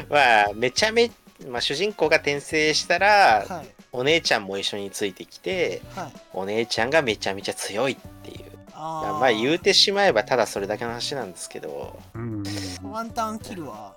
[0.10, 1.12] まあめちゃめ
[1.50, 3.68] まあ、主人公が転生したら、はい。
[3.92, 6.12] お姉ちゃんも一緒についてきてはい。
[6.34, 8.47] お姉ちゃんがめちゃめちゃ強いっていう
[8.78, 12.00] まあ言うてしまえばただそれだけの話なんですけど。
[12.14, 12.44] うん
[12.84, 13.94] ワンタンキルは？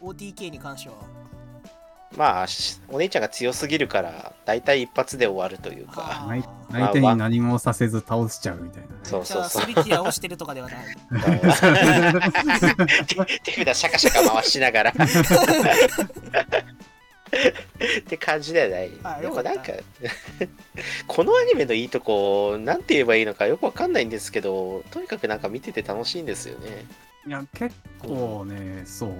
[0.00, 0.94] お OTK に関しては？
[2.16, 6.24] まあしお姉ちゃんが強すぎるから大体一発で終わるというか。
[6.24, 8.94] あ相相手に何もさせず倒しちゃうみたいなね。
[9.02, 9.66] そうそうそう。
[9.66, 10.86] じゃあソリティアをしてるとかではない。
[13.06, 13.16] 手
[13.52, 14.92] 手札シャカシャカ回しながら
[17.26, 18.90] って感じではない。
[19.02, 19.82] あでもなんかよ
[21.06, 26.86] このアニメのいいとこなんて言えばいいのかよくわかんないんですけどとにかくなんか見てて楽しいんですよね
[27.26, 29.14] いや、結構ね、そう。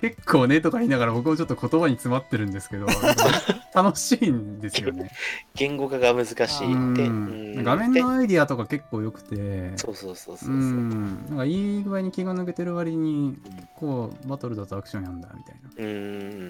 [0.00, 2.86] 結構ねとか言いながら僕もちょっと言葉に詰まってるんですけど、
[3.74, 5.10] 楽しいんですよね。
[5.54, 6.32] 言語化が難し
[6.64, 7.62] いって。
[7.62, 13.36] 画面のアイディアとか結構良くて、そうそうそうそうなんかいい具合に気が抜けてる割に、
[13.76, 15.86] こう、バトルだとアクションやんだみたいなう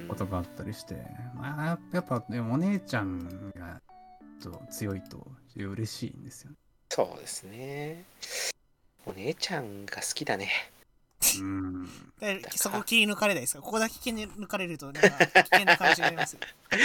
[0.05, 0.09] ん。
[0.09, 0.97] ことがあったりして、
[1.35, 3.81] まあ、やっぱ、でもお姉ちゃんが
[4.43, 6.57] と強いと嬉しいんですよね。
[6.91, 8.05] そうですね。
[9.07, 10.49] お姉ちゃんが好きだね。
[10.73, 10.78] うん。
[12.21, 13.63] でそこ切り抜かれないですか？
[13.63, 15.17] ここだけ切り抜かれるとなんか危
[15.51, 16.41] 険な感じになりますよ。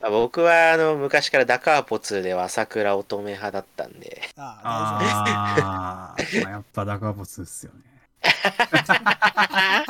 [0.00, 4.22] まあ僕はあの昔からダカーポ2では朝倉乙女派だったんで。
[4.36, 6.40] ああ大丈夫です。
[6.40, 7.78] あー、まあ、やっぱダカボスですよね。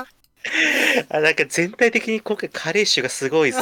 [1.09, 3.61] あなんか全体的に今回カレー臭がすごいぞ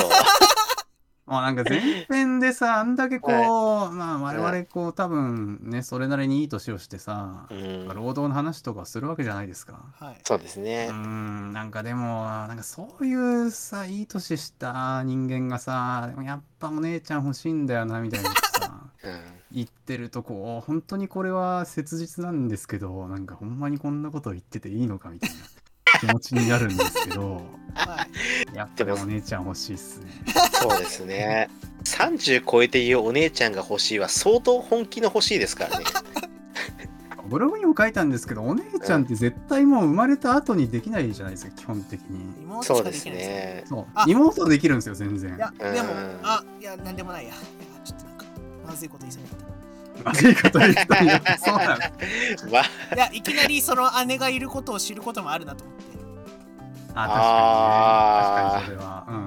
[1.27, 7.89] もうなんか前編でさ、 あんだけこう、まあ我々こう多分ね、それなりにいい年をしてさう、ん。
[7.89, 9.81] 労働の話とかするわけじゃないですか。
[9.99, 10.21] はい。
[10.25, 18.69] そうですうねん、なんかでも、なんかそういうさ、いい年した人間がさ、でもやっぱお姉ちゃん欲しいんだよな、みたいなさ。
[18.69, 19.21] な うん。
[19.51, 25.37] 言ってるとこ本当にこれは切実なんですけどなんかほんまにこんなこと言ってていいのかみたいな
[26.01, 27.43] 気持ちになるんですけど
[27.75, 28.07] は
[28.53, 28.57] い。
[28.57, 30.07] やっぱりお姉ちゃん欲しいっすね。
[30.53, 31.51] そうですね。
[31.85, 35.85] 30超えて言うお姉ちゃんが欲しいは相当本気の欲しいですからね。
[37.27, 42.63] ブログにも書いたんですけどお姉ちゃんって絶対もう生まれた後にできないじゃないですか基本的に。
[42.63, 43.65] そうですね。
[43.67, 43.87] そう。
[43.95, 44.05] あ。
[44.07, 45.35] 妹できるんですよ全然。
[45.35, 46.21] いやでもうん。
[46.23, 47.31] あいやなんでもないや。
[47.31, 47.39] いや
[47.85, 48.25] ちょっとなんか
[48.67, 49.54] まずいこと言いそうになった
[50.03, 51.93] まずいこと言ったんやそうなんだ
[52.51, 55.85] まあ、 いやいきなりその姉がいることを知ることもあるなと思って。
[56.97, 58.25] あ確かにね。
[58.25, 59.05] 確かにそれは。
[59.09, 59.17] うん。
[59.17, 59.25] うん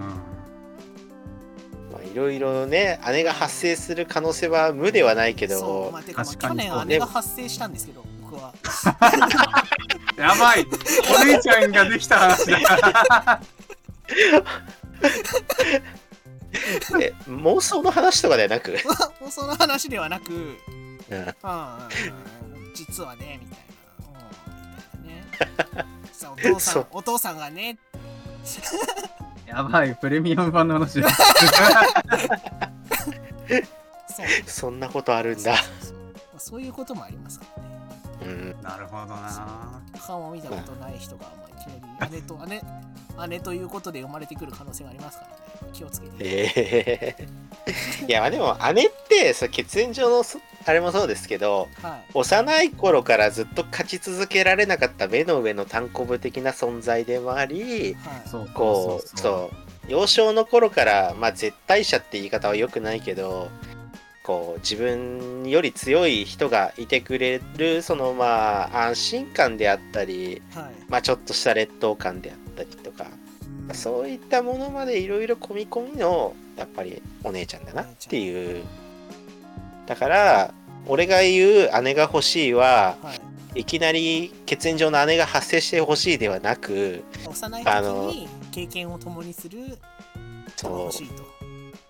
[1.92, 5.90] まあいろいろね、姉が発生する可能性は無ではないけそうど。
[5.94, 8.54] まあ、てかまあ去確かに年姉が発生したんですけど僕は。
[10.18, 10.66] やばい。
[11.22, 13.40] お姉ちゃんができた話だ
[17.02, 18.72] え妄想の話とかではなく、
[19.22, 20.40] もうその話ではなくうん。
[20.40, 20.58] うん
[21.10, 21.34] うんうん
[22.74, 23.66] 実はねみたいな。
[25.00, 25.88] うんみたいなね。
[26.32, 27.78] お父さんお父さんがね。
[29.48, 31.10] やばいプレミアム版の話だ。
[34.08, 34.26] そう。
[34.46, 35.56] そんなことあるんだ。
[35.58, 35.98] そうそうそう。
[35.98, 36.02] ま
[36.36, 37.67] あそういうこともありますからね
[38.22, 39.82] うん、なるほどな。
[40.06, 42.62] 顔も見たことない人が、まあ、いきなり姉と姉
[43.30, 45.38] 姉ということで生まれてくる可能性がありますからね。
[45.74, 47.28] 気をつけて、ええ
[48.08, 52.12] いや、まあでも姉ってそう血縁上のそあれもそうですけど、はい。
[52.14, 58.30] 幼い頃からずっと勝ち続けられなかった目の上の単行部的な存在でもあり、はい。
[58.30, 59.20] そうこう。
[59.20, 59.52] そ
[59.88, 63.50] う、幼少の頃から、まあ、絶対者って言い方は良くないけど、
[64.28, 70.66] こう、自分より強い人がいてくれる、その、まあ、安心感であったり、はい。
[70.90, 73.08] まあ、ちょっとした劣等感であったりとか、
[73.70, 73.74] うん。
[73.74, 78.66] そういったものまでいろいろ込み込みの、やっぱりお姉ちゃんだなっていう。
[79.86, 80.54] だから、
[80.88, 83.14] 俺が言う姉が欲しいは、は
[83.56, 83.62] い。
[83.62, 89.78] いきなり血縁上の姉が発生してほしいではなく、幼い時に経験を共にする
[90.58, 91.37] そう欲しいと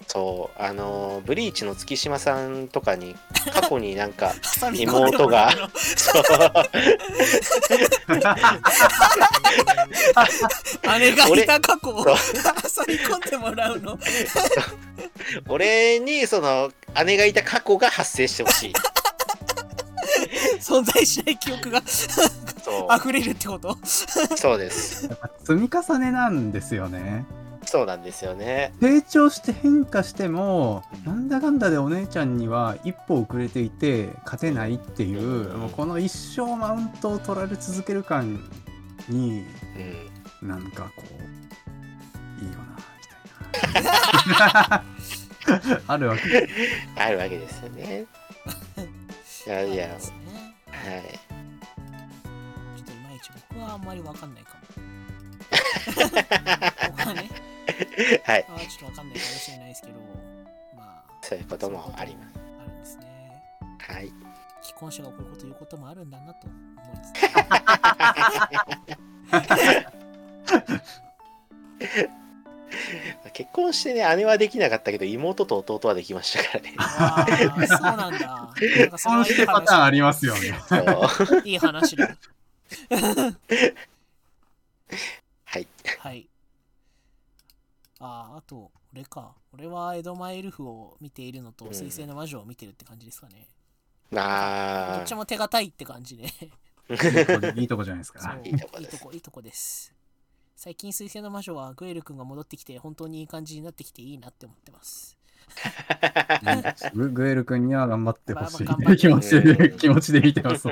[0.10, 3.16] そう、あの、ブリーチの月島さんとかに、
[3.54, 5.70] 過去になんか、挟み込んでもらうの？
[5.98, 6.24] そう、
[11.00, 12.18] 姉がいた過去を俺挟
[12.88, 13.98] み込んでもらうの？
[15.50, 16.72] 俺に、その、
[17.06, 18.74] 姉がいた過去が発生してほしい。
[20.62, 23.70] 存在しない記憶がそ 溢れるってこと？
[23.72, 23.78] う、
[24.38, 25.10] そうです。
[25.46, 27.26] 積み重ねなんですよね
[27.68, 28.74] そうなんですよね。
[28.80, 38.40] 成長して変化してもなんだかんだでお姉ちゃんには一歩遅れていて勝てないっていう、うんもうこの一生マウントを取られ続ける感
[39.10, 39.44] に
[40.42, 40.48] うん。
[40.48, 41.04] なんかこ
[42.40, 42.78] ういいよな
[44.28, 44.80] みた
[45.50, 46.50] いな あるわけ
[46.96, 48.06] あるわけですよね。
[49.46, 50.00] いやいや、ねはい。
[52.78, 54.58] ちょっといまいち僕はあんまりわかんないかも
[56.92, 57.47] 僕はね
[58.24, 58.46] はい。
[58.48, 59.94] あーちょっとわかんないかもしれないですけど
[60.76, 62.34] まあそういうこともあります。
[62.60, 63.06] あるんですね
[63.80, 64.12] はい。
[64.62, 67.14] 既婚者がこういうこと言うこともあるんだなと思いつ
[73.34, 76.74] 結婚してね、姉はできなかったけど、妹と弟はできましたからね。
[76.78, 78.44] ああそうなんだな
[78.86, 80.84] んかそれ損はいいパターンあ話りますよねそう
[81.48, 82.08] いい話だ
[85.46, 85.68] はい。
[86.00, 86.28] はい
[88.00, 89.36] あああと俺か。
[89.54, 91.74] 俺は江戸前エルフを見ているのとうん。
[91.74, 93.48] 水星の魔女を見てるって感じですかね、
[94.12, 96.26] まあどっち、も手堅いって感じで。
[97.56, 98.22] いいとこじゃないですそう。
[98.22, 98.94] かいいとこです。
[98.94, 99.94] いいとこいいとこです。
[100.56, 105.18] 最近水星の魔女はグエル君が戻ってきて本当にいい感じになってきていいなって思ってます。
[106.94, 108.98] グ グエル君には頑張ってほしまあまあ頑張ってい。
[108.98, 110.68] 気持ちで気持ちで見てます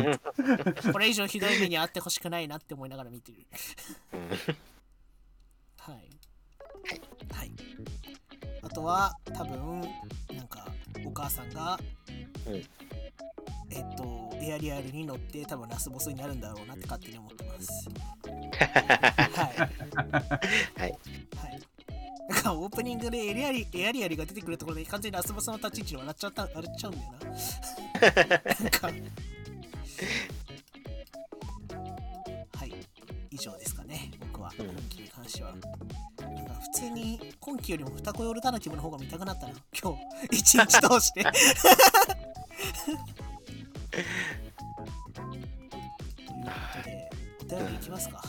[0.92, 3.46] これ以上ひどい目に遭ってほしくないなって思いながら見てる。
[4.14, 4.30] うん。
[5.78, 6.10] はい
[7.32, 7.52] はい。
[8.62, 9.82] あとは多分
[10.34, 10.68] なんか
[11.06, 11.80] お母さんが、
[12.48, 12.64] うん。
[13.72, 17.90] えっとエアリアルに乗って多分ラスボスになるんだろうなって勝手に思ってます。
[18.56, 19.58] はい。
[20.80, 20.92] はい。
[21.36, 21.62] はい。
[22.30, 27.20] なんかオープニングでエリアリエアリアリが出てくるところで完全にラスボスの立ち位置で笑っちゃった笑っちゃうんだよな。
[28.62, 28.88] なんか。
[32.58, 32.74] はい。
[33.32, 34.52] 以上ですかね僕は。
[34.60, 34.70] うん。
[34.70, 35.54] 今期に関しては、
[36.76, 39.96] 通に今期よりも二子オルタナティブの方が見たくなったな今
[40.30, 41.32] 日一日通して とい
[46.42, 47.10] うことで
[47.42, 48.22] お便りいきますか、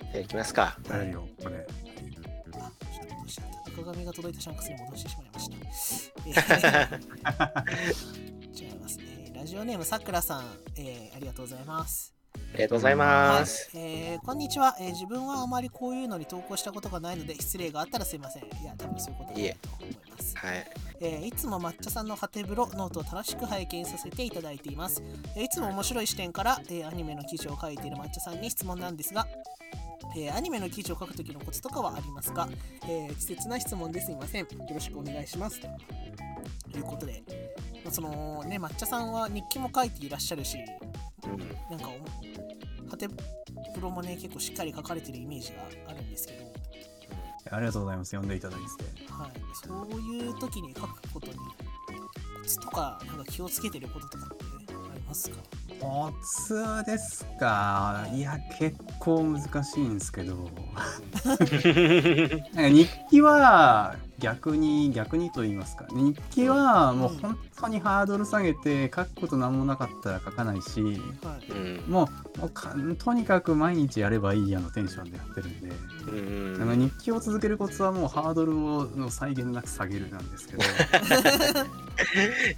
[0.00, 0.78] じゃあ行きますか。
[0.88, 1.66] はいよこれ
[2.52, 5.56] あちょっとどうしちゃった赤髪が届いたシャンクスに戻してしまいました。
[6.26, 9.32] えー 違いますね。
[9.34, 10.44] ラジオネームさくらさん、
[10.76, 12.15] えーありがとうございます。
[12.56, 13.68] ありがとうございます。
[13.76, 18.44] はいえーこんにちは、えー自分はあまりこういうのに投稿したことがないので失礼があったらすいません。
[18.44, 20.36] いや、多分そういうことだと思います。
[20.38, 20.66] はい。
[21.00, 25.02] えーいつも抹茶さんのハテブロノートを楽しく拝見させていただいています。
[25.36, 29.28] えーいつも面白い視点から、えーアニメの記事を書いている抹茶さんに質問なんですが、
[30.16, 32.48] えーアニメの記事を書くときのコツとかはありますか、
[32.84, 34.44] えー稚拙な質問ですいません。
[34.44, 35.60] よろしくお願いします。
[35.60, 37.22] ということで、
[37.84, 40.85] まあそのね、抹茶さんは日記も書いていらっしゃるし、うん
[41.70, 43.14] なんかお、ハテブ
[43.80, 45.58] ロもね、結構しっかり書かれてるイメージが
[45.88, 46.44] あるんですけど、
[47.56, 48.10] ありがとうございます。
[48.10, 48.66] 読んでいただいて。
[49.12, 49.30] はい、
[49.66, 51.42] そういう時に書くことにコ
[52.44, 55.36] ツとかなんか気をつけてることとかってありますか？
[55.80, 56.54] コツ
[56.84, 58.06] ですか？
[58.12, 58.20] い。
[58.20, 60.48] や、結構難しいんですけど。
[62.56, 65.86] 日記は逆に逆にと言いますか。
[65.92, 70.80] 日記はもう本当にハードル下げて書くこと何もなかったら書かないし
[71.86, 75.68] もうもうかとにかく毎日やればいいやのテンションでやってるんで、
[76.08, 76.78] うん。
[76.78, 80.62] 日記を続けるコツはもうハードルをの際限なく下げるなんですけど。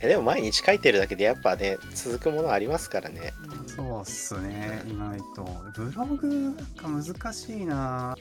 [0.06, 3.32] でも毎日書いてるだけでやっぱね続くものありますからね。
[3.61, 4.82] うんそうっすね。
[4.86, 5.44] 意外と
[5.76, 8.16] ブログが難しいな。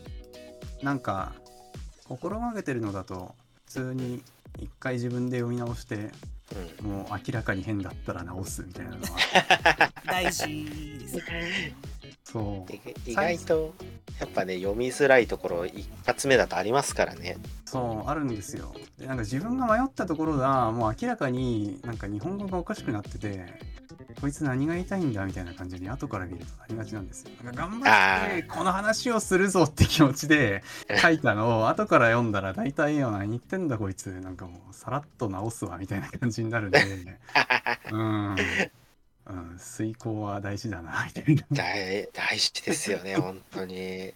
[0.83, 1.33] なんか
[2.07, 3.35] 心がけてるのだと
[3.65, 4.21] 普通に
[4.59, 6.11] 一回自分で読み直して
[6.81, 11.75] うんもう明らかに変だったら直すみたいなのは 大事ですね。
[12.31, 12.73] そう。
[12.73, 13.73] い意外と
[14.19, 17.37] やっぱね読みづらいところ一発目だとありますからね。
[17.65, 18.73] そうあるんですよ。
[18.97, 23.45] でなんか自分が迷ったところがもう明らかになんか日本語がおかしくなってて
[24.19, 27.31] こいつ何が言いたいんだみたいな感じに後から見るとなりがちなんですよ。
[27.45, 30.63] なんか頑張ってこの話をするぞって気持ちで
[31.01, 34.07] 書いたのを後から読んだら大体よ何言ってんだこいつ。
[34.07, 36.81] なんかもうさらっと直すわみたいな感じになるんで。
[37.91, 38.35] うん、
[39.29, 41.43] うん、遂行は大事だなみたいな。
[41.51, 44.13] 大大事ですよね本当に。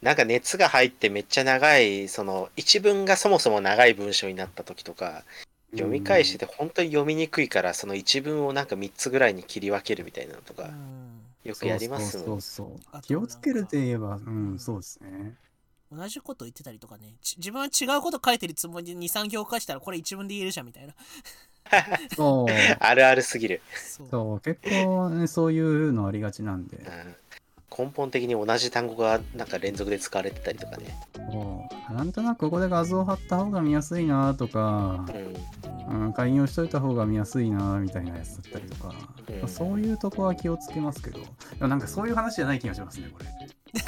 [0.00, 5.24] なんか熱が入ってめっちゃ長いその一文がそもそも長い文章になった時とか
[5.72, 11.18] 読み返してて本当に読みにくいからその一文をなんか3つぐらいに切り分けるみたいなのとかうん。
[11.44, 15.34] よくやりますもんそうそう気をつけるといえばうんそうですね。
[15.90, 20.92] 同じこと言ってたりとかね、ち自分は違うこと書いてるつもりで2、3行書いたらこれ一文で言えるじゃんみたいな。
[22.16, 22.52] そう。
[22.78, 23.60] あるあるすぎる、
[24.10, 24.40] そう。
[24.40, 26.76] 結構、ね、そういうのありがちなんで。
[26.76, 27.16] うん、
[27.86, 30.98] 根本的に同じ単語がなんか連続で使われてたりとかね、
[31.90, 35.04] なんとなくここで画像貼った方が見やすいなとか
[35.88, 38.94] う、ん、うん、開業しといた方が見やすいなみたいなやつだったりとか、
[39.42, 39.48] うん。
[39.48, 41.20] そういうとこは気をつけますけど。
[41.20, 41.26] で
[41.60, 43.26] もなんかそういう話じゃない気がしますねこれ。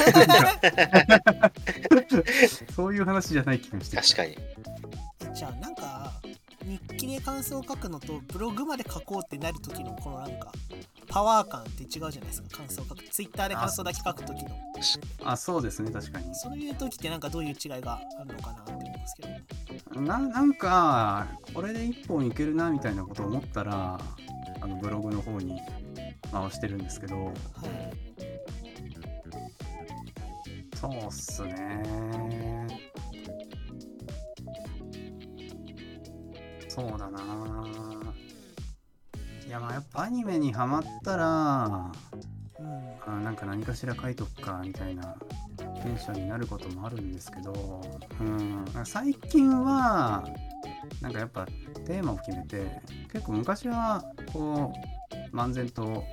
[2.75, 4.37] そういう話じゃない気がして確かに
[7.43, 10.53] 記で感想を書くのとブログまで書こうってなる時のこのなんか
[11.09, 12.59] パワー感って違うじゃないですか。
[12.59, 13.03] 感想を書く。
[13.11, 14.51] ツイッターで感想だけ書く時の。
[15.25, 15.63] あそう。
[15.63, 15.91] ですね。
[15.91, 16.33] 確かに。
[16.35, 20.01] そういう時ってなんかどういう違いがあるのかなって思うんですけど。
[20.01, 24.01] ななんかこれで一本いけるなみたいなことを思ったら
[24.61, 25.61] あのブログの方に
[26.31, 27.25] 回してるんですけど。
[27.25, 27.35] はい。
[30.77, 32.50] そうっすね
[36.71, 37.21] そうだな。
[39.45, 41.91] いやまあやっぱアニメにハマったら
[42.61, 42.91] うん。
[43.07, 45.17] あなんか何かしら書いとくかみたいな
[45.83, 47.81] テンションになることもあるんですけど、
[48.21, 50.25] うん、最近は
[51.01, 51.47] なんかやっぱ
[51.87, 52.81] テーマを決めて
[53.13, 54.73] 結構昔はこ
[55.33, 56.05] う漫然と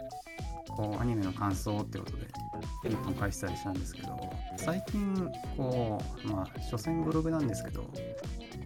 [0.70, 2.28] こうアニメの感想ってことで
[2.86, 4.18] 一本返したりしたんですけど
[4.56, 7.84] 最近こうまあ所詮ブログなんですけど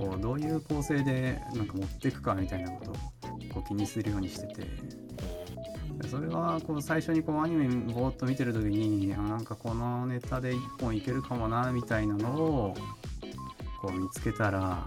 [0.02, 2.93] こうどういう構成でなんか持っていくかみたいなことを
[3.54, 4.68] こう気にするようにしてて。
[6.10, 12.76] それはこう最初にこうアニメぼーっと見てる時にあなんかこのネタで一本いけるかもなみたいなのを
[13.80, 14.84] こう見つけたら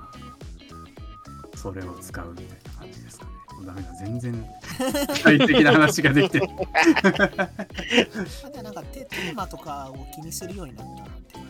[1.54, 3.30] それを使うみたいな感じですかね。
[3.64, 4.44] ダメだ全然
[5.06, 6.48] 具体的な話ができてる。
[8.62, 11.43] なんかテテーマとかを気にするようになったって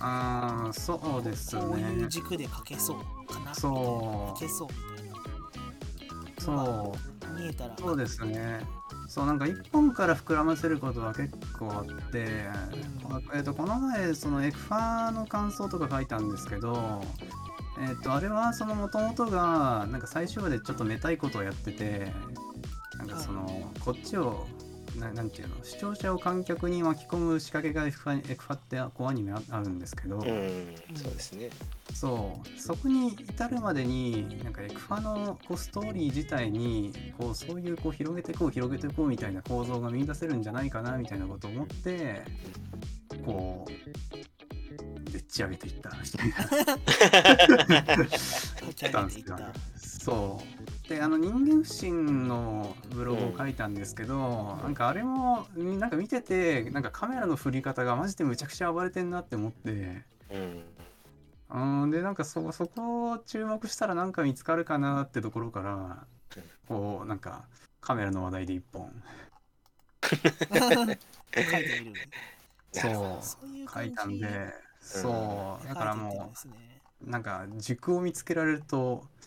[0.00, 3.54] ああそうですこういうね軸で書けそうかな。
[3.54, 4.38] そう。
[4.38, 4.74] 書けそうみ
[5.06, 6.64] たいな。
[6.64, 7.40] そう。
[7.40, 7.76] 見えたら。
[7.78, 8.60] そうですね。
[9.08, 12.46] そうなんか一本から膨らませることは結構あって、
[13.34, 17.02] えっとこの前そのエクファの感想とか書いたんですけど、
[17.80, 22.12] えっとあれはその元々がなんか最初までちょっとめたいことをやってて、
[22.98, 24.46] なんかそのこっちを
[25.00, 25.56] ななんていうの？
[25.64, 30.22] 視聴者を観客に巻き込む仕掛けがエクファエクファってこうアニメああるんですけど、うん、
[30.94, 31.50] そうですね。
[31.94, 42.22] そうそこに至るまでになんかエクファのこうストーリー自体にこうそういうこう広げていこう広げていこうみたいな構造が見出せるんじゃないかなみたいなことを思って
[43.24, 48.06] こうでっち上げていったみたいな。
[48.60, 49.38] 書き上げていった。
[49.76, 61.82] そうであの人間不信のブログを書いたんですけど、なんかあれもなんか見ててなんかカメラの振り方がマジでむちゃくちゃ暴れてんなって思ってうん。
[61.82, 66.06] うんでなんかそそこを注目したらなんか見つかるかなってところから
[66.66, 67.44] こうなんか
[67.80, 68.90] カメラの話題で一本
[70.02, 72.00] 書いてみる。
[72.72, 74.28] そう書いたんで
[74.80, 76.48] そうだからもう。
[76.48, 79.19] うなんか軸を見つけられるとうん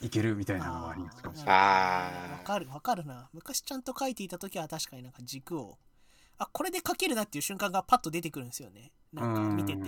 [0.00, 1.54] いけるみたいなのがありますかもしれない。
[1.54, 2.10] わ
[2.40, 3.28] あかるわかるな。
[3.32, 5.78] 昔ちゃんと書いていた時は確かになんか軸を、
[6.38, 8.90] あ、これで書けるなっていう瞬間がパッと出てくるんですよね。
[9.12, 9.82] なんか見てて。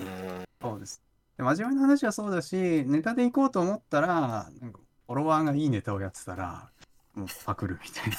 [0.60, 1.02] そうです。
[1.36, 6.68] で真面目な話はそうだし、ネタで行こうと思ったら、なんかフォロワーがいいネタをやってたら、
[7.14, 8.10] もうパクるみたい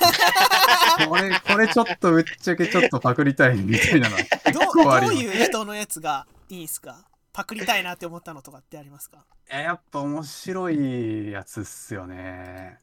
[1.02, 1.08] な。
[1.08, 5.18] これ、これちょっとぶっちゃけちょっとパクりたいみたいなのどう構あります。
[5.18, 7.06] どういう人のやつがいいんすか？
[7.32, 9.24] パクりたいなって思ったのとかってありますか？
[9.50, 12.80] えやっぱ面白いやつっすよね。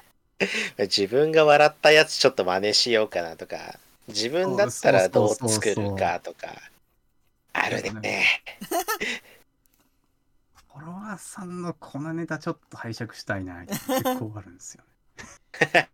[0.78, 6.54] 自分が笑ったやつちょっと真似しようかなとか、自分だったらどう作るかとか、
[7.52, 8.24] あるね。
[10.72, 13.84] フォロワーさんのこのネタちょっと拝借したいな、結
[14.18, 15.88] 構あるんですよね。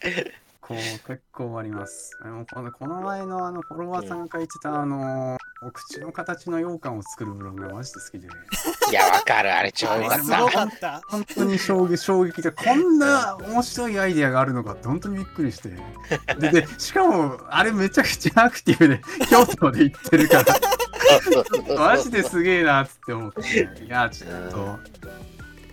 [0.68, 0.76] こう
[1.08, 2.10] 結構あります。
[2.22, 8.28] あのこのこの前のあのフォロワーさんが書いてたあのお口の形の羊羹を作るブログがマジで好きで、
[8.90, 9.54] いや、わかる。
[9.54, 10.26] あれ超あよかった。
[10.26, 11.00] かった。
[11.08, 15.70] 本当に衝撃衝撃でこんな面白いアイディアがあるのかって本当にびっくりして、
[16.38, 19.00] ででしかもあれめちゃくちゃアクティブで
[19.30, 20.44] 京都まで行ってるから。
[21.78, 24.78] マジですげえなっつって思って、いや、ちょっと、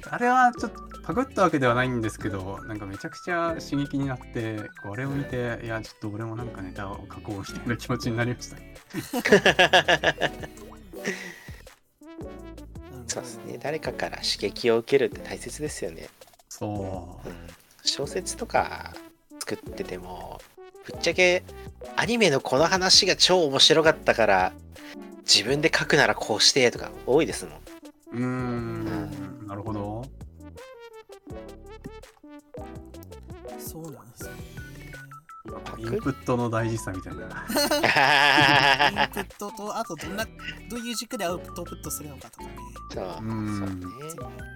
[0.09, 8.57] あれはちょっとパクったわけではないんですけど、なんかめちゃくちゃ刺激になって、これを見て、いや、ちょっと俺もなんかネタを書こうみたいな気持ちになりました。
[13.07, 13.59] そうですね。
[13.61, 16.09] 誰かから刺激を受けるって大切ですよね。
[16.49, 17.33] そうん
[17.83, 18.95] 小説とか
[19.39, 20.41] 作ってても、
[20.87, 21.43] ぶっちゃけ
[21.95, 24.53] アニメのこの話が超面白かったから、
[25.23, 27.53] 自分で書くならこうしてとか多いですもん。
[27.55, 27.59] う。
[28.11, 30.14] うーん、なるほど。
[33.59, 34.65] そうなんですよね。
[35.77, 37.21] インプットの大事さみたいな。
[37.21, 37.27] イン
[39.13, 40.25] プットと、あとどんな、
[40.69, 42.55] どういう軸でアウトプットするのかとかね。
[42.93, 43.69] そううそんう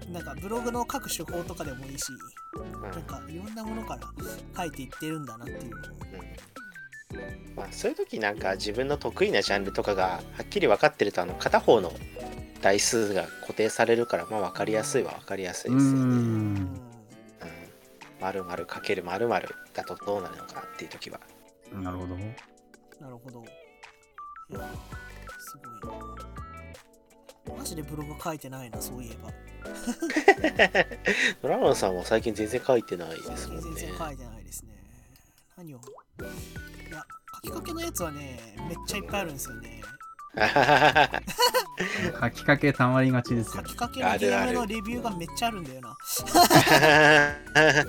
[0.08, 0.14] ね。
[0.14, 2.06] なんかブログの各手法とかでもいいし、
[2.56, 4.02] うんなんかいろんなものから
[4.58, 5.80] 書いていってるんだなっていうのを。
[7.56, 11.92] まあ、そういう時なんか自分の得意なジャンルとかがはっきり分かってるとあの片方の
[12.62, 16.79] 台数が固定されるからまあ分かりやすいは分かりやすいうですよね。
[18.20, 18.24] ん。
[18.24, 19.42] うん丸々かける丸々
[19.74, 21.20] だとどうなるのかっていう時は。
[21.72, 22.16] なるほど。
[22.16, 23.44] なるほど。
[24.50, 24.64] いやー、
[25.40, 25.98] すごい
[27.56, 27.58] な。
[27.58, 29.32] マジでブログ書いてないな、そういえば。
[31.42, 33.64] ドラゴンさんも最近全然書いてないですもんね。
[33.64, 34.74] 全然書いてないですね。
[35.58, 35.78] 何を？
[35.78, 35.82] い
[36.92, 37.06] や、
[37.36, 39.82] 書きかけのやつはね、めっちゃいっぱいあるんですよね。
[42.22, 43.70] 書きかけたまりがちですよね。
[43.70, 45.98] 書きかけのゲームのレビューがめっちゃあるんだよな。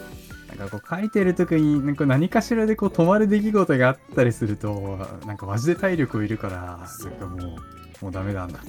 [0.57, 8.59] なんかこう書いてる時になんか何かしらでこう止まる出来事があったりするとなんかマジで体力をいるからなんかもうもうダメなんだ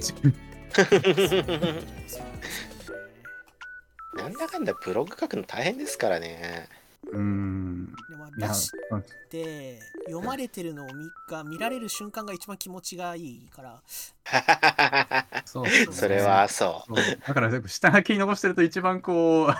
[4.13, 6.69] なんだかんだブログ書くの大変ですからね。
[7.10, 7.86] うーん。
[8.10, 8.72] でも出し
[9.30, 13.82] て読まれてるのを見が見られる瞬間が一番気持ちがいいから。
[15.45, 15.66] そう。
[15.91, 16.95] それはそそう。
[17.28, 19.54] だから下書きに残してると一番こう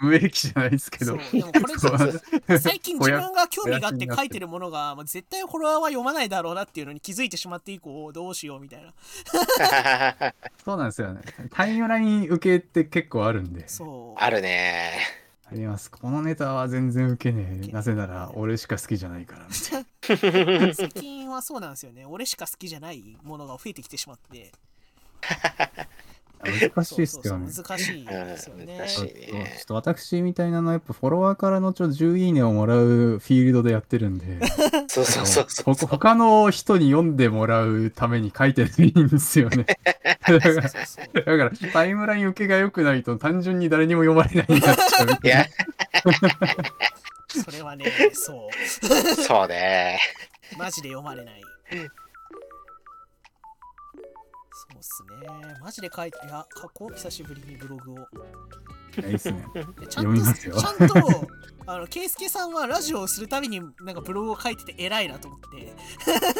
[0.00, 1.16] 無益じゃないですけど。
[1.16, 8.88] でもこれそう最近自分が興味があって書いてるものが、まあ、絶対フォロワーは読まないだろうなっていうのに気づいてしまって以降どうしようみたいな。
[8.88, 8.92] う。
[10.64, 11.20] そうなんですよね。
[11.52, 13.68] タイムライン受けって結構あるんで。
[13.68, 14.22] そう。
[14.22, 15.21] あるね。
[15.52, 15.90] あります。
[15.90, 17.72] このネタは全然受けねえ。
[17.72, 19.46] なぜなら俺しか好きじゃないから。
[19.46, 22.06] みたいな最近はそうなんですよね。
[22.06, 24.50] 俺しか好きじゃないものが増えてきてしまって
[26.42, 34.38] 難しいっすよねそうそうそう難しいですよねうん難しいちょっとちょねっと私みたいなのはやっぱフォロワーからのちょ10いいねをもらうフィールドでやってるんで
[34.88, 39.66] そうそうそうそうほ他の人に読んでもらうために書いてないんですよね。
[40.22, 40.50] だか
[41.22, 45.46] らタイムライン受けが良くないと単純に誰にも読まれないになっちゃうみいや。
[47.28, 49.14] それはね、そう。
[49.14, 49.98] そうね。
[50.56, 51.42] マジで読まれない。
[54.82, 55.54] そうっすね。
[55.60, 57.94] マジで書いて、いや、書こう、久しぶりにブログを。
[57.94, 57.98] い
[59.02, 59.44] やいいっすね。
[59.80, 61.28] でちゃ読んと、ちゃんと、
[61.66, 65.56] あの、ケイスケさんはラジオをするたびに、なんかブログを書いてて偉いなと思って。
[65.60, 65.68] い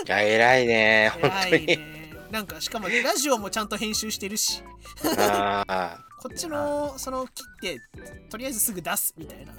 [0.06, 1.12] や、偉いね。
[1.20, 1.56] 本偉。
[1.56, 2.12] いね。
[2.30, 4.62] なんか、しかも、ラジオもちゃんと編集してるし、
[5.18, 5.98] ああ。
[6.20, 7.80] こっちの、その、切って、
[8.28, 9.52] とりあえずすぐ出す、みたいな。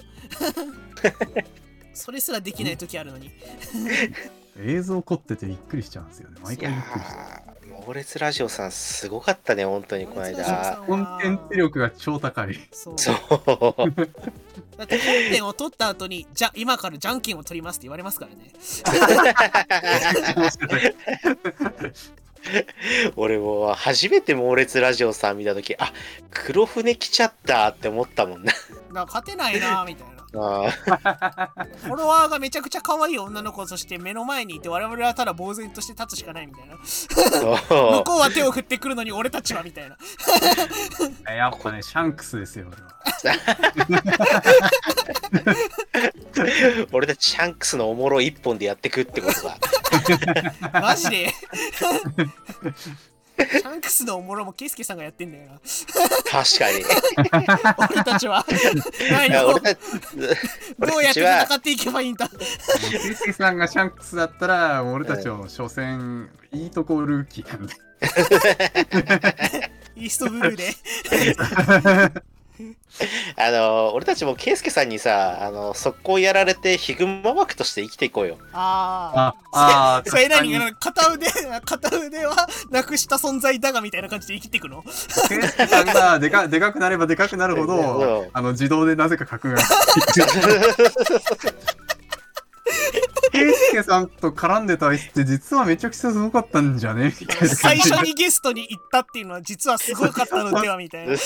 [1.94, 3.30] それすらできない時あるのに。
[4.58, 6.40] 映像凝っててびっくりしちゃうんですよね。
[6.42, 10.80] 毎回びっくりしちゃー、猛烈ラジオさん、すごかったね、本当に、この間。
[10.82, 10.86] う。
[10.86, 12.58] コンテンツ力が超高い。
[12.72, 13.16] そうそう。
[14.76, 18.52] だって本編を取った後に、じゃ今からじゃんけんを取りますって言われますからね。
[23.16, 25.92] 俺も初めて猛烈ラジオさん見た時あ
[26.30, 28.52] 黒船来ちゃったって思ったもんな
[28.94, 30.14] だから勝てないな みたいな。
[30.36, 30.70] あ
[31.84, 36.74] フォロワーがめちゃくちゃ可愛い女の子として目の前にいて我々はただ呆然として立つしかないみたいな。
[36.74, 37.56] ー向
[37.98, 39.96] そこうは手を振ってくるのに俺たちはみたいな。
[41.32, 42.66] やっぱね、シャンクスですよ、
[46.92, 49.56] 俺 たちシャンクスのおもろい一本でやってくってことだ
[50.80, 51.32] マジで？
[53.36, 55.58] シャンクスのおもろもケイスケさんがやってんだよな。
[55.58, 56.84] 確かに
[57.92, 58.46] 俺たちは。
[59.10, 59.78] 何を俺たち
[60.78, 62.28] どうやって戦っていけばいいんだ。
[62.28, 67.74] ケイスケさんがシャンクスだったら、俺たちも所詮、いいとこルーキーなんで。
[69.96, 72.24] イーストブルーで。
[73.36, 79.34] あの俺たちもケイスケさんにさあの速攻やられてヒグマ枠として生きていこうよああ。
[79.52, 81.26] あ、あー それ何片腕、
[81.64, 84.82] 片腕はなくした存在だがみたいな感じで生きていくの？
[85.28, 89.58] ケイスケさんがでかでかくなればでかくなるほうんど、あの自動でなぜか格が。
[93.34, 97.12] ケイスケさんと絡んでたあいつって実はめちゃくちゃすごかったんじゃね？
[97.20, 101.16] みたいな最初にゲストに行ったっていうのは実はすごかったのではみたいな。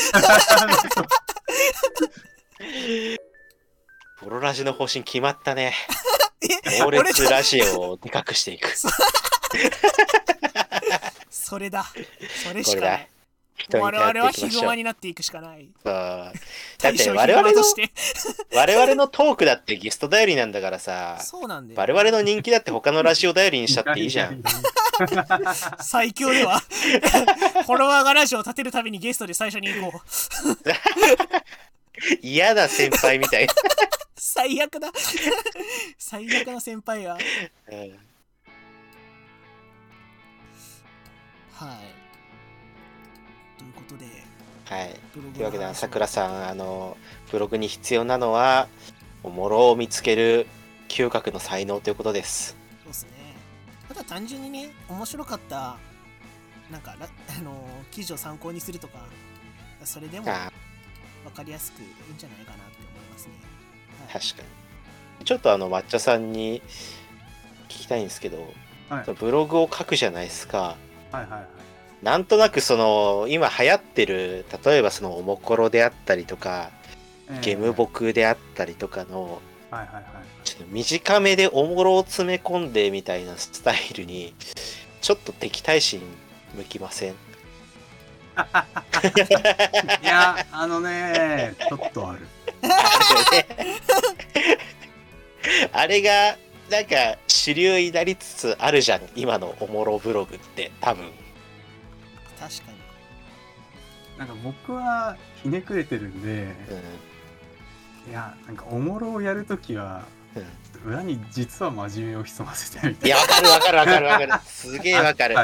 [4.20, 5.74] プロラジの方針決まったね
[6.42, 8.74] え猛俺烈ラジオをでかくしていく
[11.30, 11.86] それだ。
[12.44, 13.09] それしかない。
[13.72, 15.68] 我々はヒグマになっていくしかない。
[15.84, 16.32] だっ
[16.78, 17.90] 大て我々のとして。
[18.54, 21.80] 我々のトークだってゲスト頼りなんだからさそうなんだよ。
[21.80, 24.42] 我々の人気だって他のラジオ頼りにしたっていいじゃん。
[25.80, 26.61] 最強では。
[26.61, 30.00] フォロワーがラジオを立てるたびにゲストで最初に行こう。
[32.22, 33.54] 嫌な先輩みたいな。
[34.16, 34.90] 最悪だ。
[35.98, 37.14] 最悪な先輩が。
[37.14, 37.18] はい。
[37.70, 37.98] うん
[41.61, 41.97] という
[43.89, 44.07] ことで、
[44.64, 44.95] はい。
[45.12, 46.97] というわけで、の話朝倉さん、あの、
[47.30, 48.68] ブログに必要なのは、
[49.22, 50.47] おもろを見つける
[50.89, 52.57] 嗅覚の才能ということです。
[52.82, 53.11] そうですね。
[53.89, 55.76] ただ単純にね、面白かった、
[56.70, 57.07] なんか、ら
[57.39, 58.99] あのー記事を参考にするとか、
[59.84, 60.53] それでもあ
[61.24, 63.32] 分かりやすくいいんじゃないかなって思いますね。
[64.12, 64.43] はい、確か
[65.18, 65.24] に。
[65.24, 66.62] ちょっとあの、抹茶さんに
[67.68, 68.53] 聞きたいんですけど、
[68.89, 70.76] はいブログを書くじゃないですか。
[71.12, 71.57] はいはいはい。
[72.03, 76.70] なんとなくその、今流行ってる、例えばそのおもころであったりとか、
[77.42, 79.40] ゲムボクであったりとかの、
[79.70, 80.05] はいはいはい。
[80.44, 84.34] ちょっと短めでおもろを詰め込んでみたいなスタイルに、
[85.01, 86.01] ちょっと敵対心
[86.55, 87.12] 向きません？
[87.12, 87.14] い
[90.07, 92.26] や、あのね、ちょっとある。
[95.72, 96.36] あれが
[96.70, 101.11] なんか主流になりつつあるじゃん今のおもろブログって多分
[102.39, 102.78] 確かに。
[104.18, 106.55] なんか僕はひねくれてるんで、
[108.09, 110.49] いや、なんかおもろをやるときは、うん、うん
[110.84, 114.32] 裏に実は真面目を潜ませてみたいいやわかるわかるわかるわかる。
[114.47, 115.03] すげえな。
[115.03, 115.34] わかる。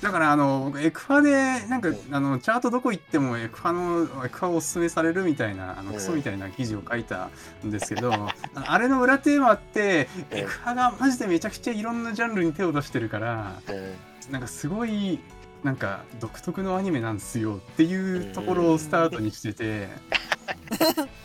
[0.00, 5.96] だからあの僕エクファでなんかあのチャートどこ行ってもエクファのエクファをおすすめされるみたいなあのうん。
[5.96, 7.30] クソみたいな記事を書いた
[7.64, 8.34] んですけど、あ
[8.66, 10.38] あれの裏テーマってうん。
[10.38, 13.94] エクファがマジでめちゃくちゃいろんなジャンルに手を出してるからうん
[14.32, 15.20] なんかすごい
[15.62, 19.88] なんか独特のアニメなんですよっていうところをスタートにしてて、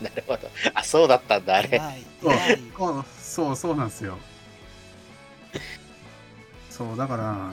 [0.00, 0.48] なるほど。
[0.74, 1.80] あそうだったんだあれ。
[2.22, 2.30] そ
[3.00, 4.18] うそうそうなんですよ。
[6.68, 7.52] そうだから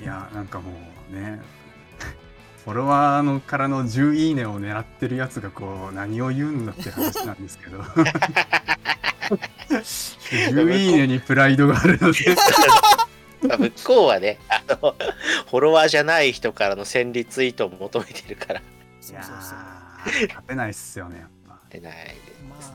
[0.00, 0.70] いやなんかも
[1.10, 1.40] うね
[2.64, 7.82] フォロワーのからの10いいねを狙ってるやつがこう何を言うんだって話なんですけど。
[9.32, 12.36] 10いいねにプライドがあるので
[13.42, 14.94] 向こうはねあの
[15.50, 18.60] フォロワーじゃない人からの1000リツイートを求めてるから。
[18.60, 18.62] いや
[19.00, 19.36] そうそう。
[19.42, 19.58] そう。
[20.26, 20.28] ー。
[20.28, 21.54] 勝てないっすよねやっぱ。
[21.54, 22.48] ってないですよね。
[22.48, 22.72] まあ。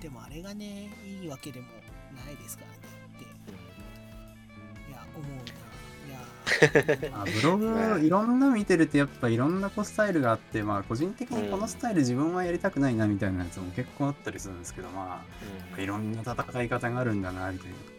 [0.00, 0.90] でもあれがね
[1.22, 1.66] いいわけでも
[2.14, 2.78] ないですからね
[3.14, 3.24] って。
[4.90, 5.58] いや思うな。
[6.08, 6.18] いや
[7.20, 15.22] あブログいろんな見てるとやっぱいろんなこうスタイルがあってまあ個人的にこのスタイル自分はやりたくないなみたいなやつも結構あったりするんですけどま
[15.76, 17.74] あいろんな戦い方があるんだなみたいな。
[17.74, 17.97] こ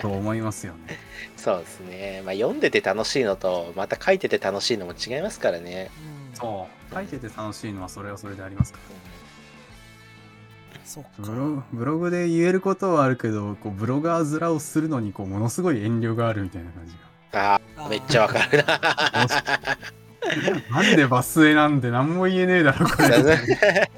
[0.00, 0.98] とを思いますよね。
[1.36, 2.22] そうですね。
[2.24, 5.90] まあ読んでて楽しいのと、また書いてて楽しいのも違いますからね。
[6.16, 8.84] うんそう書いてて楽しいのはそれはそれでありますから。
[10.84, 16.94] そっかブログブログで言えることはあるけどこうブロガー面をするのにこうものすごい遠慮があるみたいな感じ
[17.32, 18.64] ああ、めっちゃわかるな。
[18.78, 19.78] が。
[20.70, 23.90] なんでバスへなんて何も言えねえだろこれ。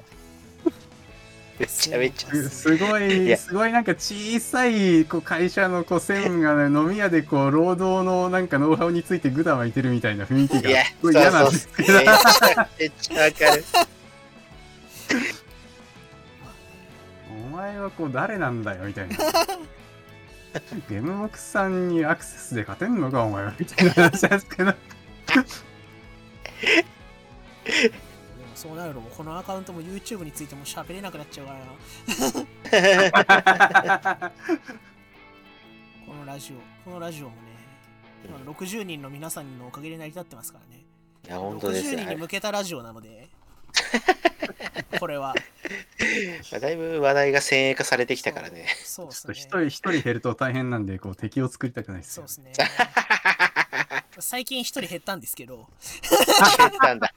[1.65, 2.31] めちゃめちゃ。
[2.31, 13.65] すすごいすごいなんか小さいこう会社のこう専務が、ね、飲み屋でこう労働のなんかノウハウについてグダ巻いてるみたいな雰囲気がすごい嫌なんですけどめっちゃめっちゃわかる。
[17.31, 19.17] お前はこう誰なんだよみたいな
[20.89, 24.75] ゲームボックスさんにアクセスで勝てんのかお前はみたいな話ですけど
[28.65, 31.67] そうなるともうこのアカウントも YouTube についても喋れなくなっちゃうからな。
[36.07, 37.43] このラジオこのラジオもね
[38.25, 40.83] 今60人の皆さんのおかげで成り立ってますからね。
[41.27, 41.91] いや、本当です。
[41.91, 42.03] 60ね。
[42.05, 43.29] 人に向けたラジオなので
[44.99, 45.35] これは。
[46.51, 48.67] まあだいぶ話題が先鋭化されてきたからね。
[48.83, 49.35] そうですね。
[49.35, 52.67] ちょっと一人一人減ると大変なんでこう敵を作りたくないですよそうですね。
[54.21, 55.69] 最近一人減ったんですけど。
[56.57, 57.12] 減ったんだ。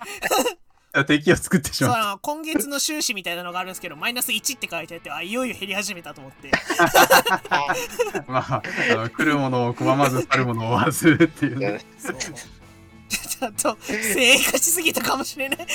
[1.05, 1.93] 敵を作ってしまう。
[1.93, 6.51] あの今月の収支みたいなのがあるんですけどマイナス1って書いてあってあいよいよ減り始めたと思って。
[8.27, 8.61] まあ
[9.09, 11.81] 来るものを拒まず去るものを追わずっていうね。
[11.97, 12.15] そう。
[12.17, 15.59] ちょっと正義化しすぎたかもしれない。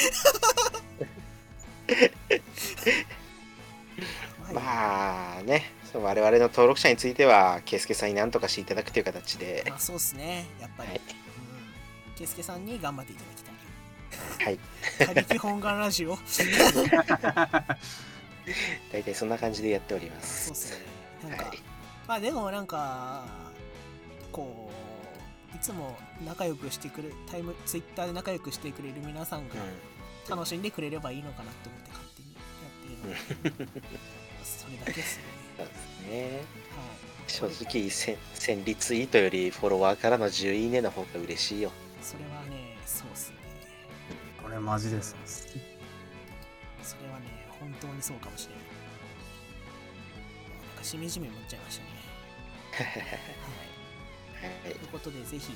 [4.52, 9.64] まあね、そう我々の登録者については、ケイスケさんに何とかしていただくという形で。
[9.68, 11.00] ま、あそうですねやっぱり、はい。
[11.00, 11.02] う
[12.12, 12.14] ん。
[12.16, 13.54] ケイスケさんに頑張っていただきたい
[14.40, 14.58] はい。
[14.98, 16.18] 他力本願ラジオ
[18.92, 20.68] 大体そんな感じでやっておりまそうっす。
[20.68, 20.84] すね
[21.30, 21.58] なんか、はい。
[22.08, 23.24] まあでもなんか
[24.32, 24.70] こ
[25.52, 29.54] ういつも仲良くしてくれタイムツイッターで仲良くしてくれる皆さんが
[30.28, 33.80] 楽しんでくれればいいのかなって思って勝手にやっているので
[34.44, 35.22] それだけですね
[35.58, 36.22] そうですね。
[36.30, 36.42] はい
[37.28, 41.70] 正直、1000 1000リツイートよりフォロワーからの10いいねの方が嬉しいよ。
[42.02, 42.42] それは
[44.52, 45.16] れマジです。
[46.82, 47.26] それはね
[47.60, 48.64] 本当にそうかもしれない
[50.68, 51.90] なんかしみじみ思っちゃいましたね。
[52.72, 52.86] はい。
[54.64, 54.74] はい。
[54.74, 55.52] ということでぜひ。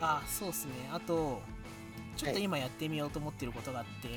[0.00, 0.72] あそうっすね。
[0.92, 1.40] あと
[2.16, 4.08] ちょっと今やってみようと思ってることがあって、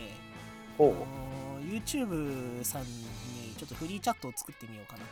[0.77, 0.93] おう。
[0.93, 1.39] あのー
[1.69, 2.87] YouTube さんに
[3.57, 5.03] ちょっとフリーチャットを作ってみようかな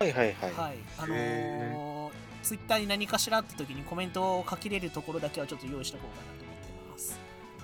[0.00, 0.76] とはいはいはい。
[0.98, 1.26] 思うので、は
[1.66, 2.10] い、あの
[2.42, 6.49] Twitter に何かしらって時にコメントを書きれるところだけはちょっと用意しとこうかなと。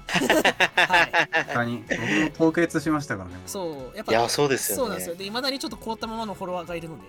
[0.09, 1.85] はい、他に。
[1.89, 3.37] 僕も凍結しましたからね。
[3.47, 4.83] そう、やっぱいや、そうですよね。
[4.83, 5.17] そうなんですよ。
[5.17, 7.03] で、いまだにちょっと凍ったままのフォロワーがいるので、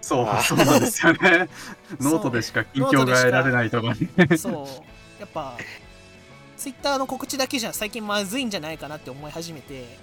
[0.00, 1.48] そうあそうなんですよね。
[2.00, 4.36] ノートでしか近況が得られないとかね。
[4.36, 5.56] そう、やっぱ、
[6.56, 9.98] Twitter の告知だけじゃ最近まずいんじゃないかなって思い始めて、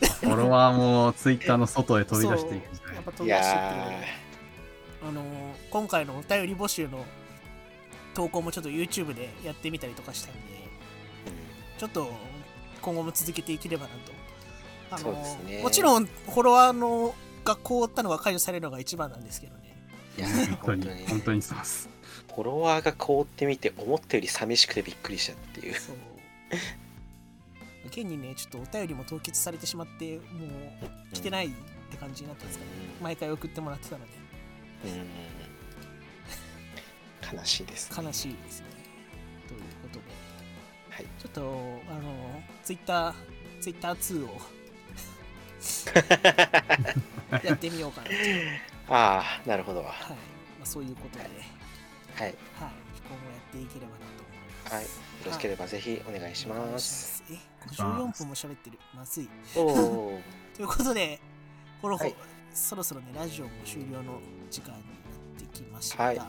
[0.00, 3.62] フォロワーもツイッターの外へ飛び出していくやっぱ飛び出していっ
[5.06, 5.24] あのー
[5.70, 7.04] 今回のお便り募集の
[8.14, 10.53] 投稿もちょっと YouTube でやってみたりとかしたんで、
[11.84, 12.10] ちょっと
[12.80, 14.12] 今後も続けていければなと。
[14.90, 17.14] あのそうですねもちろん、フォロワーの
[17.44, 19.76] が凍ったのが解除されるのが一番なんですけどね。
[20.16, 20.28] いや、
[20.62, 20.94] 本当に。
[20.94, 21.88] に本当にそうです
[22.34, 25.74] フォロワーが凍ってみて、思ったより寂しくてびっくりしたっていう。
[25.78, 25.96] そう。
[27.86, 31.50] 現にね、ちょっとお便りも凍結されてしまって、もう来てないっ
[31.90, 32.70] て感じになったんですかね。
[33.02, 34.12] 毎回送ってもらってたので、
[34.86, 34.88] う
[37.34, 37.38] ん。
[37.38, 37.90] 悲しいです。
[37.94, 38.73] 悲しいですね。
[40.94, 41.06] はい。
[41.18, 41.40] ちょっと、
[41.90, 43.12] あの、Twitter、
[43.60, 44.40] Twitter2 を
[47.42, 48.08] やってみようかな。
[48.88, 49.80] ああ、なるほど。
[49.80, 49.92] はま
[50.62, 51.30] あ、そういうことで、はい。
[51.30, 51.34] い。
[52.14, 54.74] 今後やっていければなと思います。
[54.74, 54.84] はい。
[54.84, 54.88] よ
[55.26, 56.70] ろしければぜひお願いします。
[56.70, 57.24] ます。
[57.32, 57.38] え、
[57.70, 58.78] 54分も喋ってる？
[58.94, 59.28] まずい。
[59.56, 60.20] おお。
[60.54, 61.18] ということで、
[61.82, 62.18] ほろほろ、はい
[62.52, 64.84] そろそろね、ラジオも終了の時間にな
[65.40, 66.04] ってきました。
[66.04, 66.20] はい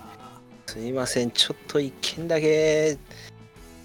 [0.66, 1.30] すみません。
[1.30, 2.98] ちょっと一件だけ、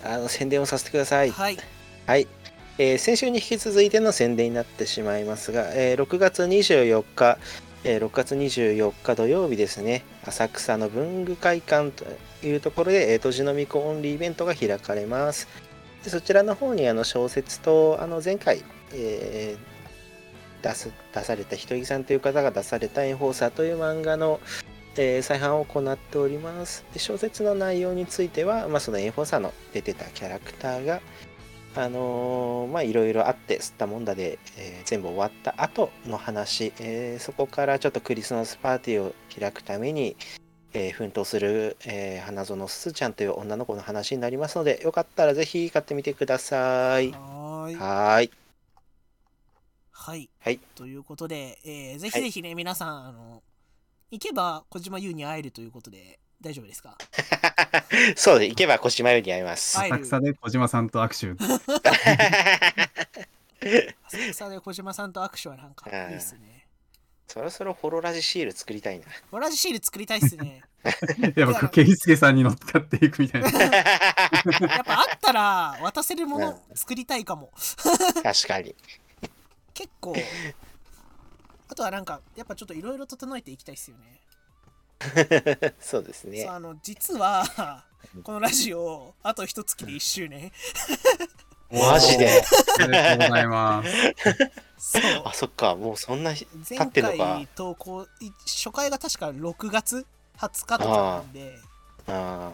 [0.05, 1.31] あの、宣伝をさせてください。
[1.31, 1.59] はい。
[2.07, 2.27] はい。
[2.79, 7.39] えー先週に引き続いての宣伝になってしまいますが、えー6月24日、
[7.85, 12.07] えー6月24日土曜日ですね、浅草の文具会館と
[12.47, 15.47] いうところで、えー、とじのみこオンリーイベントが開かれます。
[16.03, 18.63] でそちらの方にあの小説とあの前回、
[18.95, 19.71] えー
[20.63, 24.41] 出す出されたひとりさんという方が出された「エンフォーサー」という漫画の、
[25.03, 31.01] えー再販を行っておりますで小説の内容については、まあ、そのエンフォーサーの出てたキャラクターが
[31.75, 40.17] あのーまあいろいろあって吸ったもんだで、えー全部終わった後の話、えーそこからちょっとクリスマスパーティーを開くために、
[40.75, 47.13] えー奮闘する、えー花園すずちゃんという女の子の話になりますのでよかったらぜひ買ってみてください。
[47.13, 47.77] はーい。
[47.77, 48.31] はーい。
[49.93, 50.29] はい。
[50.41, 53.43] はいということで、えーぜひぜひね、皆さん、あの、
[54.11, 56.97] 行けば小島優に会えるということで、大丈夫ですか？
[58.17, 59.77] そうで、行けば小島より会います。
[59.79, 61.45] はい浅草で小島さんと握手。
[64.07, 66.67] 浅草で小島さんと握手はなんかうんいいっすね。
[67.29, 69.07] そろそろホロラジシール作りたいな。
[69.31, 70.63] 同じシール作りたいっすね。
[71.37, 73.51] やっぱ、ケイスケさんに乗っかっていくみたいな。
[73.51, 77.53] やっぱあったら渡せるもの作りたいかも。
[78.25, 78.75] 確かに。
[79.75, 80.17] 結構。
[81.81, 84.21] あとはなんか、やっぱちょっといろいろ整えていきたいっすよね。
[85.81, 86.47] そうですね。
[86.47, 87.87] あの実は
[88.23, 90.53] このラジオあと一月で1周年
[91.71, 92.43] マジで？
[92.81, 93.83] ありがとうございま
[94.77, 94.99] す。
[94.99, 95.75] そうあ、そっか。
[95.75, 97.49] もうそんな日経前ってんのか回。
[97.57, 100.07] 投稿い初回が確か6月
[100.37, 101.59] 20日とかなんで
[102.09, 102.53] あ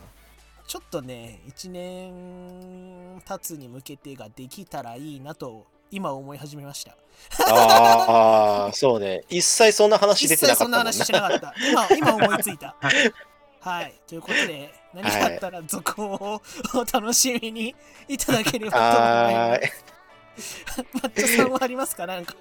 [0.69, 6.95] ちょっとね1年経つに向けてができたらいいなと今思い始めましたー
[7.49, 9.23] あー、そうね。
[9.29, 10.93] 一切そんな話一出てなかったもんな。
[10.93, 12.77] 切そんな話しなかった今今思いついた
[13.61, 16.43] はいということで何かあったら続報を
[16.75, 17.75] お楽しみに
[18.09, 19.61] いただければと思いはーい。
[19.61, 19.85] ます
[20.93, 22.07] マッチョさんはありますか？
[22.07, 22.35] なんか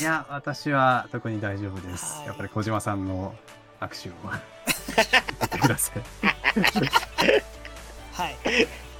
[0.00, 2.18] いや、私は特に大丈夫です。
[2.18, 3.34] はいやっぱり小島さんの
[3.80, 4.12] 握手を
[5.40, 6.02] やってください。
[8.12, 8.36] はい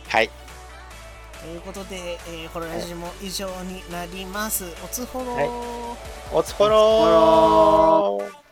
[0.08, 0.30] はい。
[1.46, 4.64] ということで、えー、ホロラジも以上になります。
[4.84, 5.34] おつほろー。
[5.34, 5.48] はい。
[6.32, 8.45] おつほろー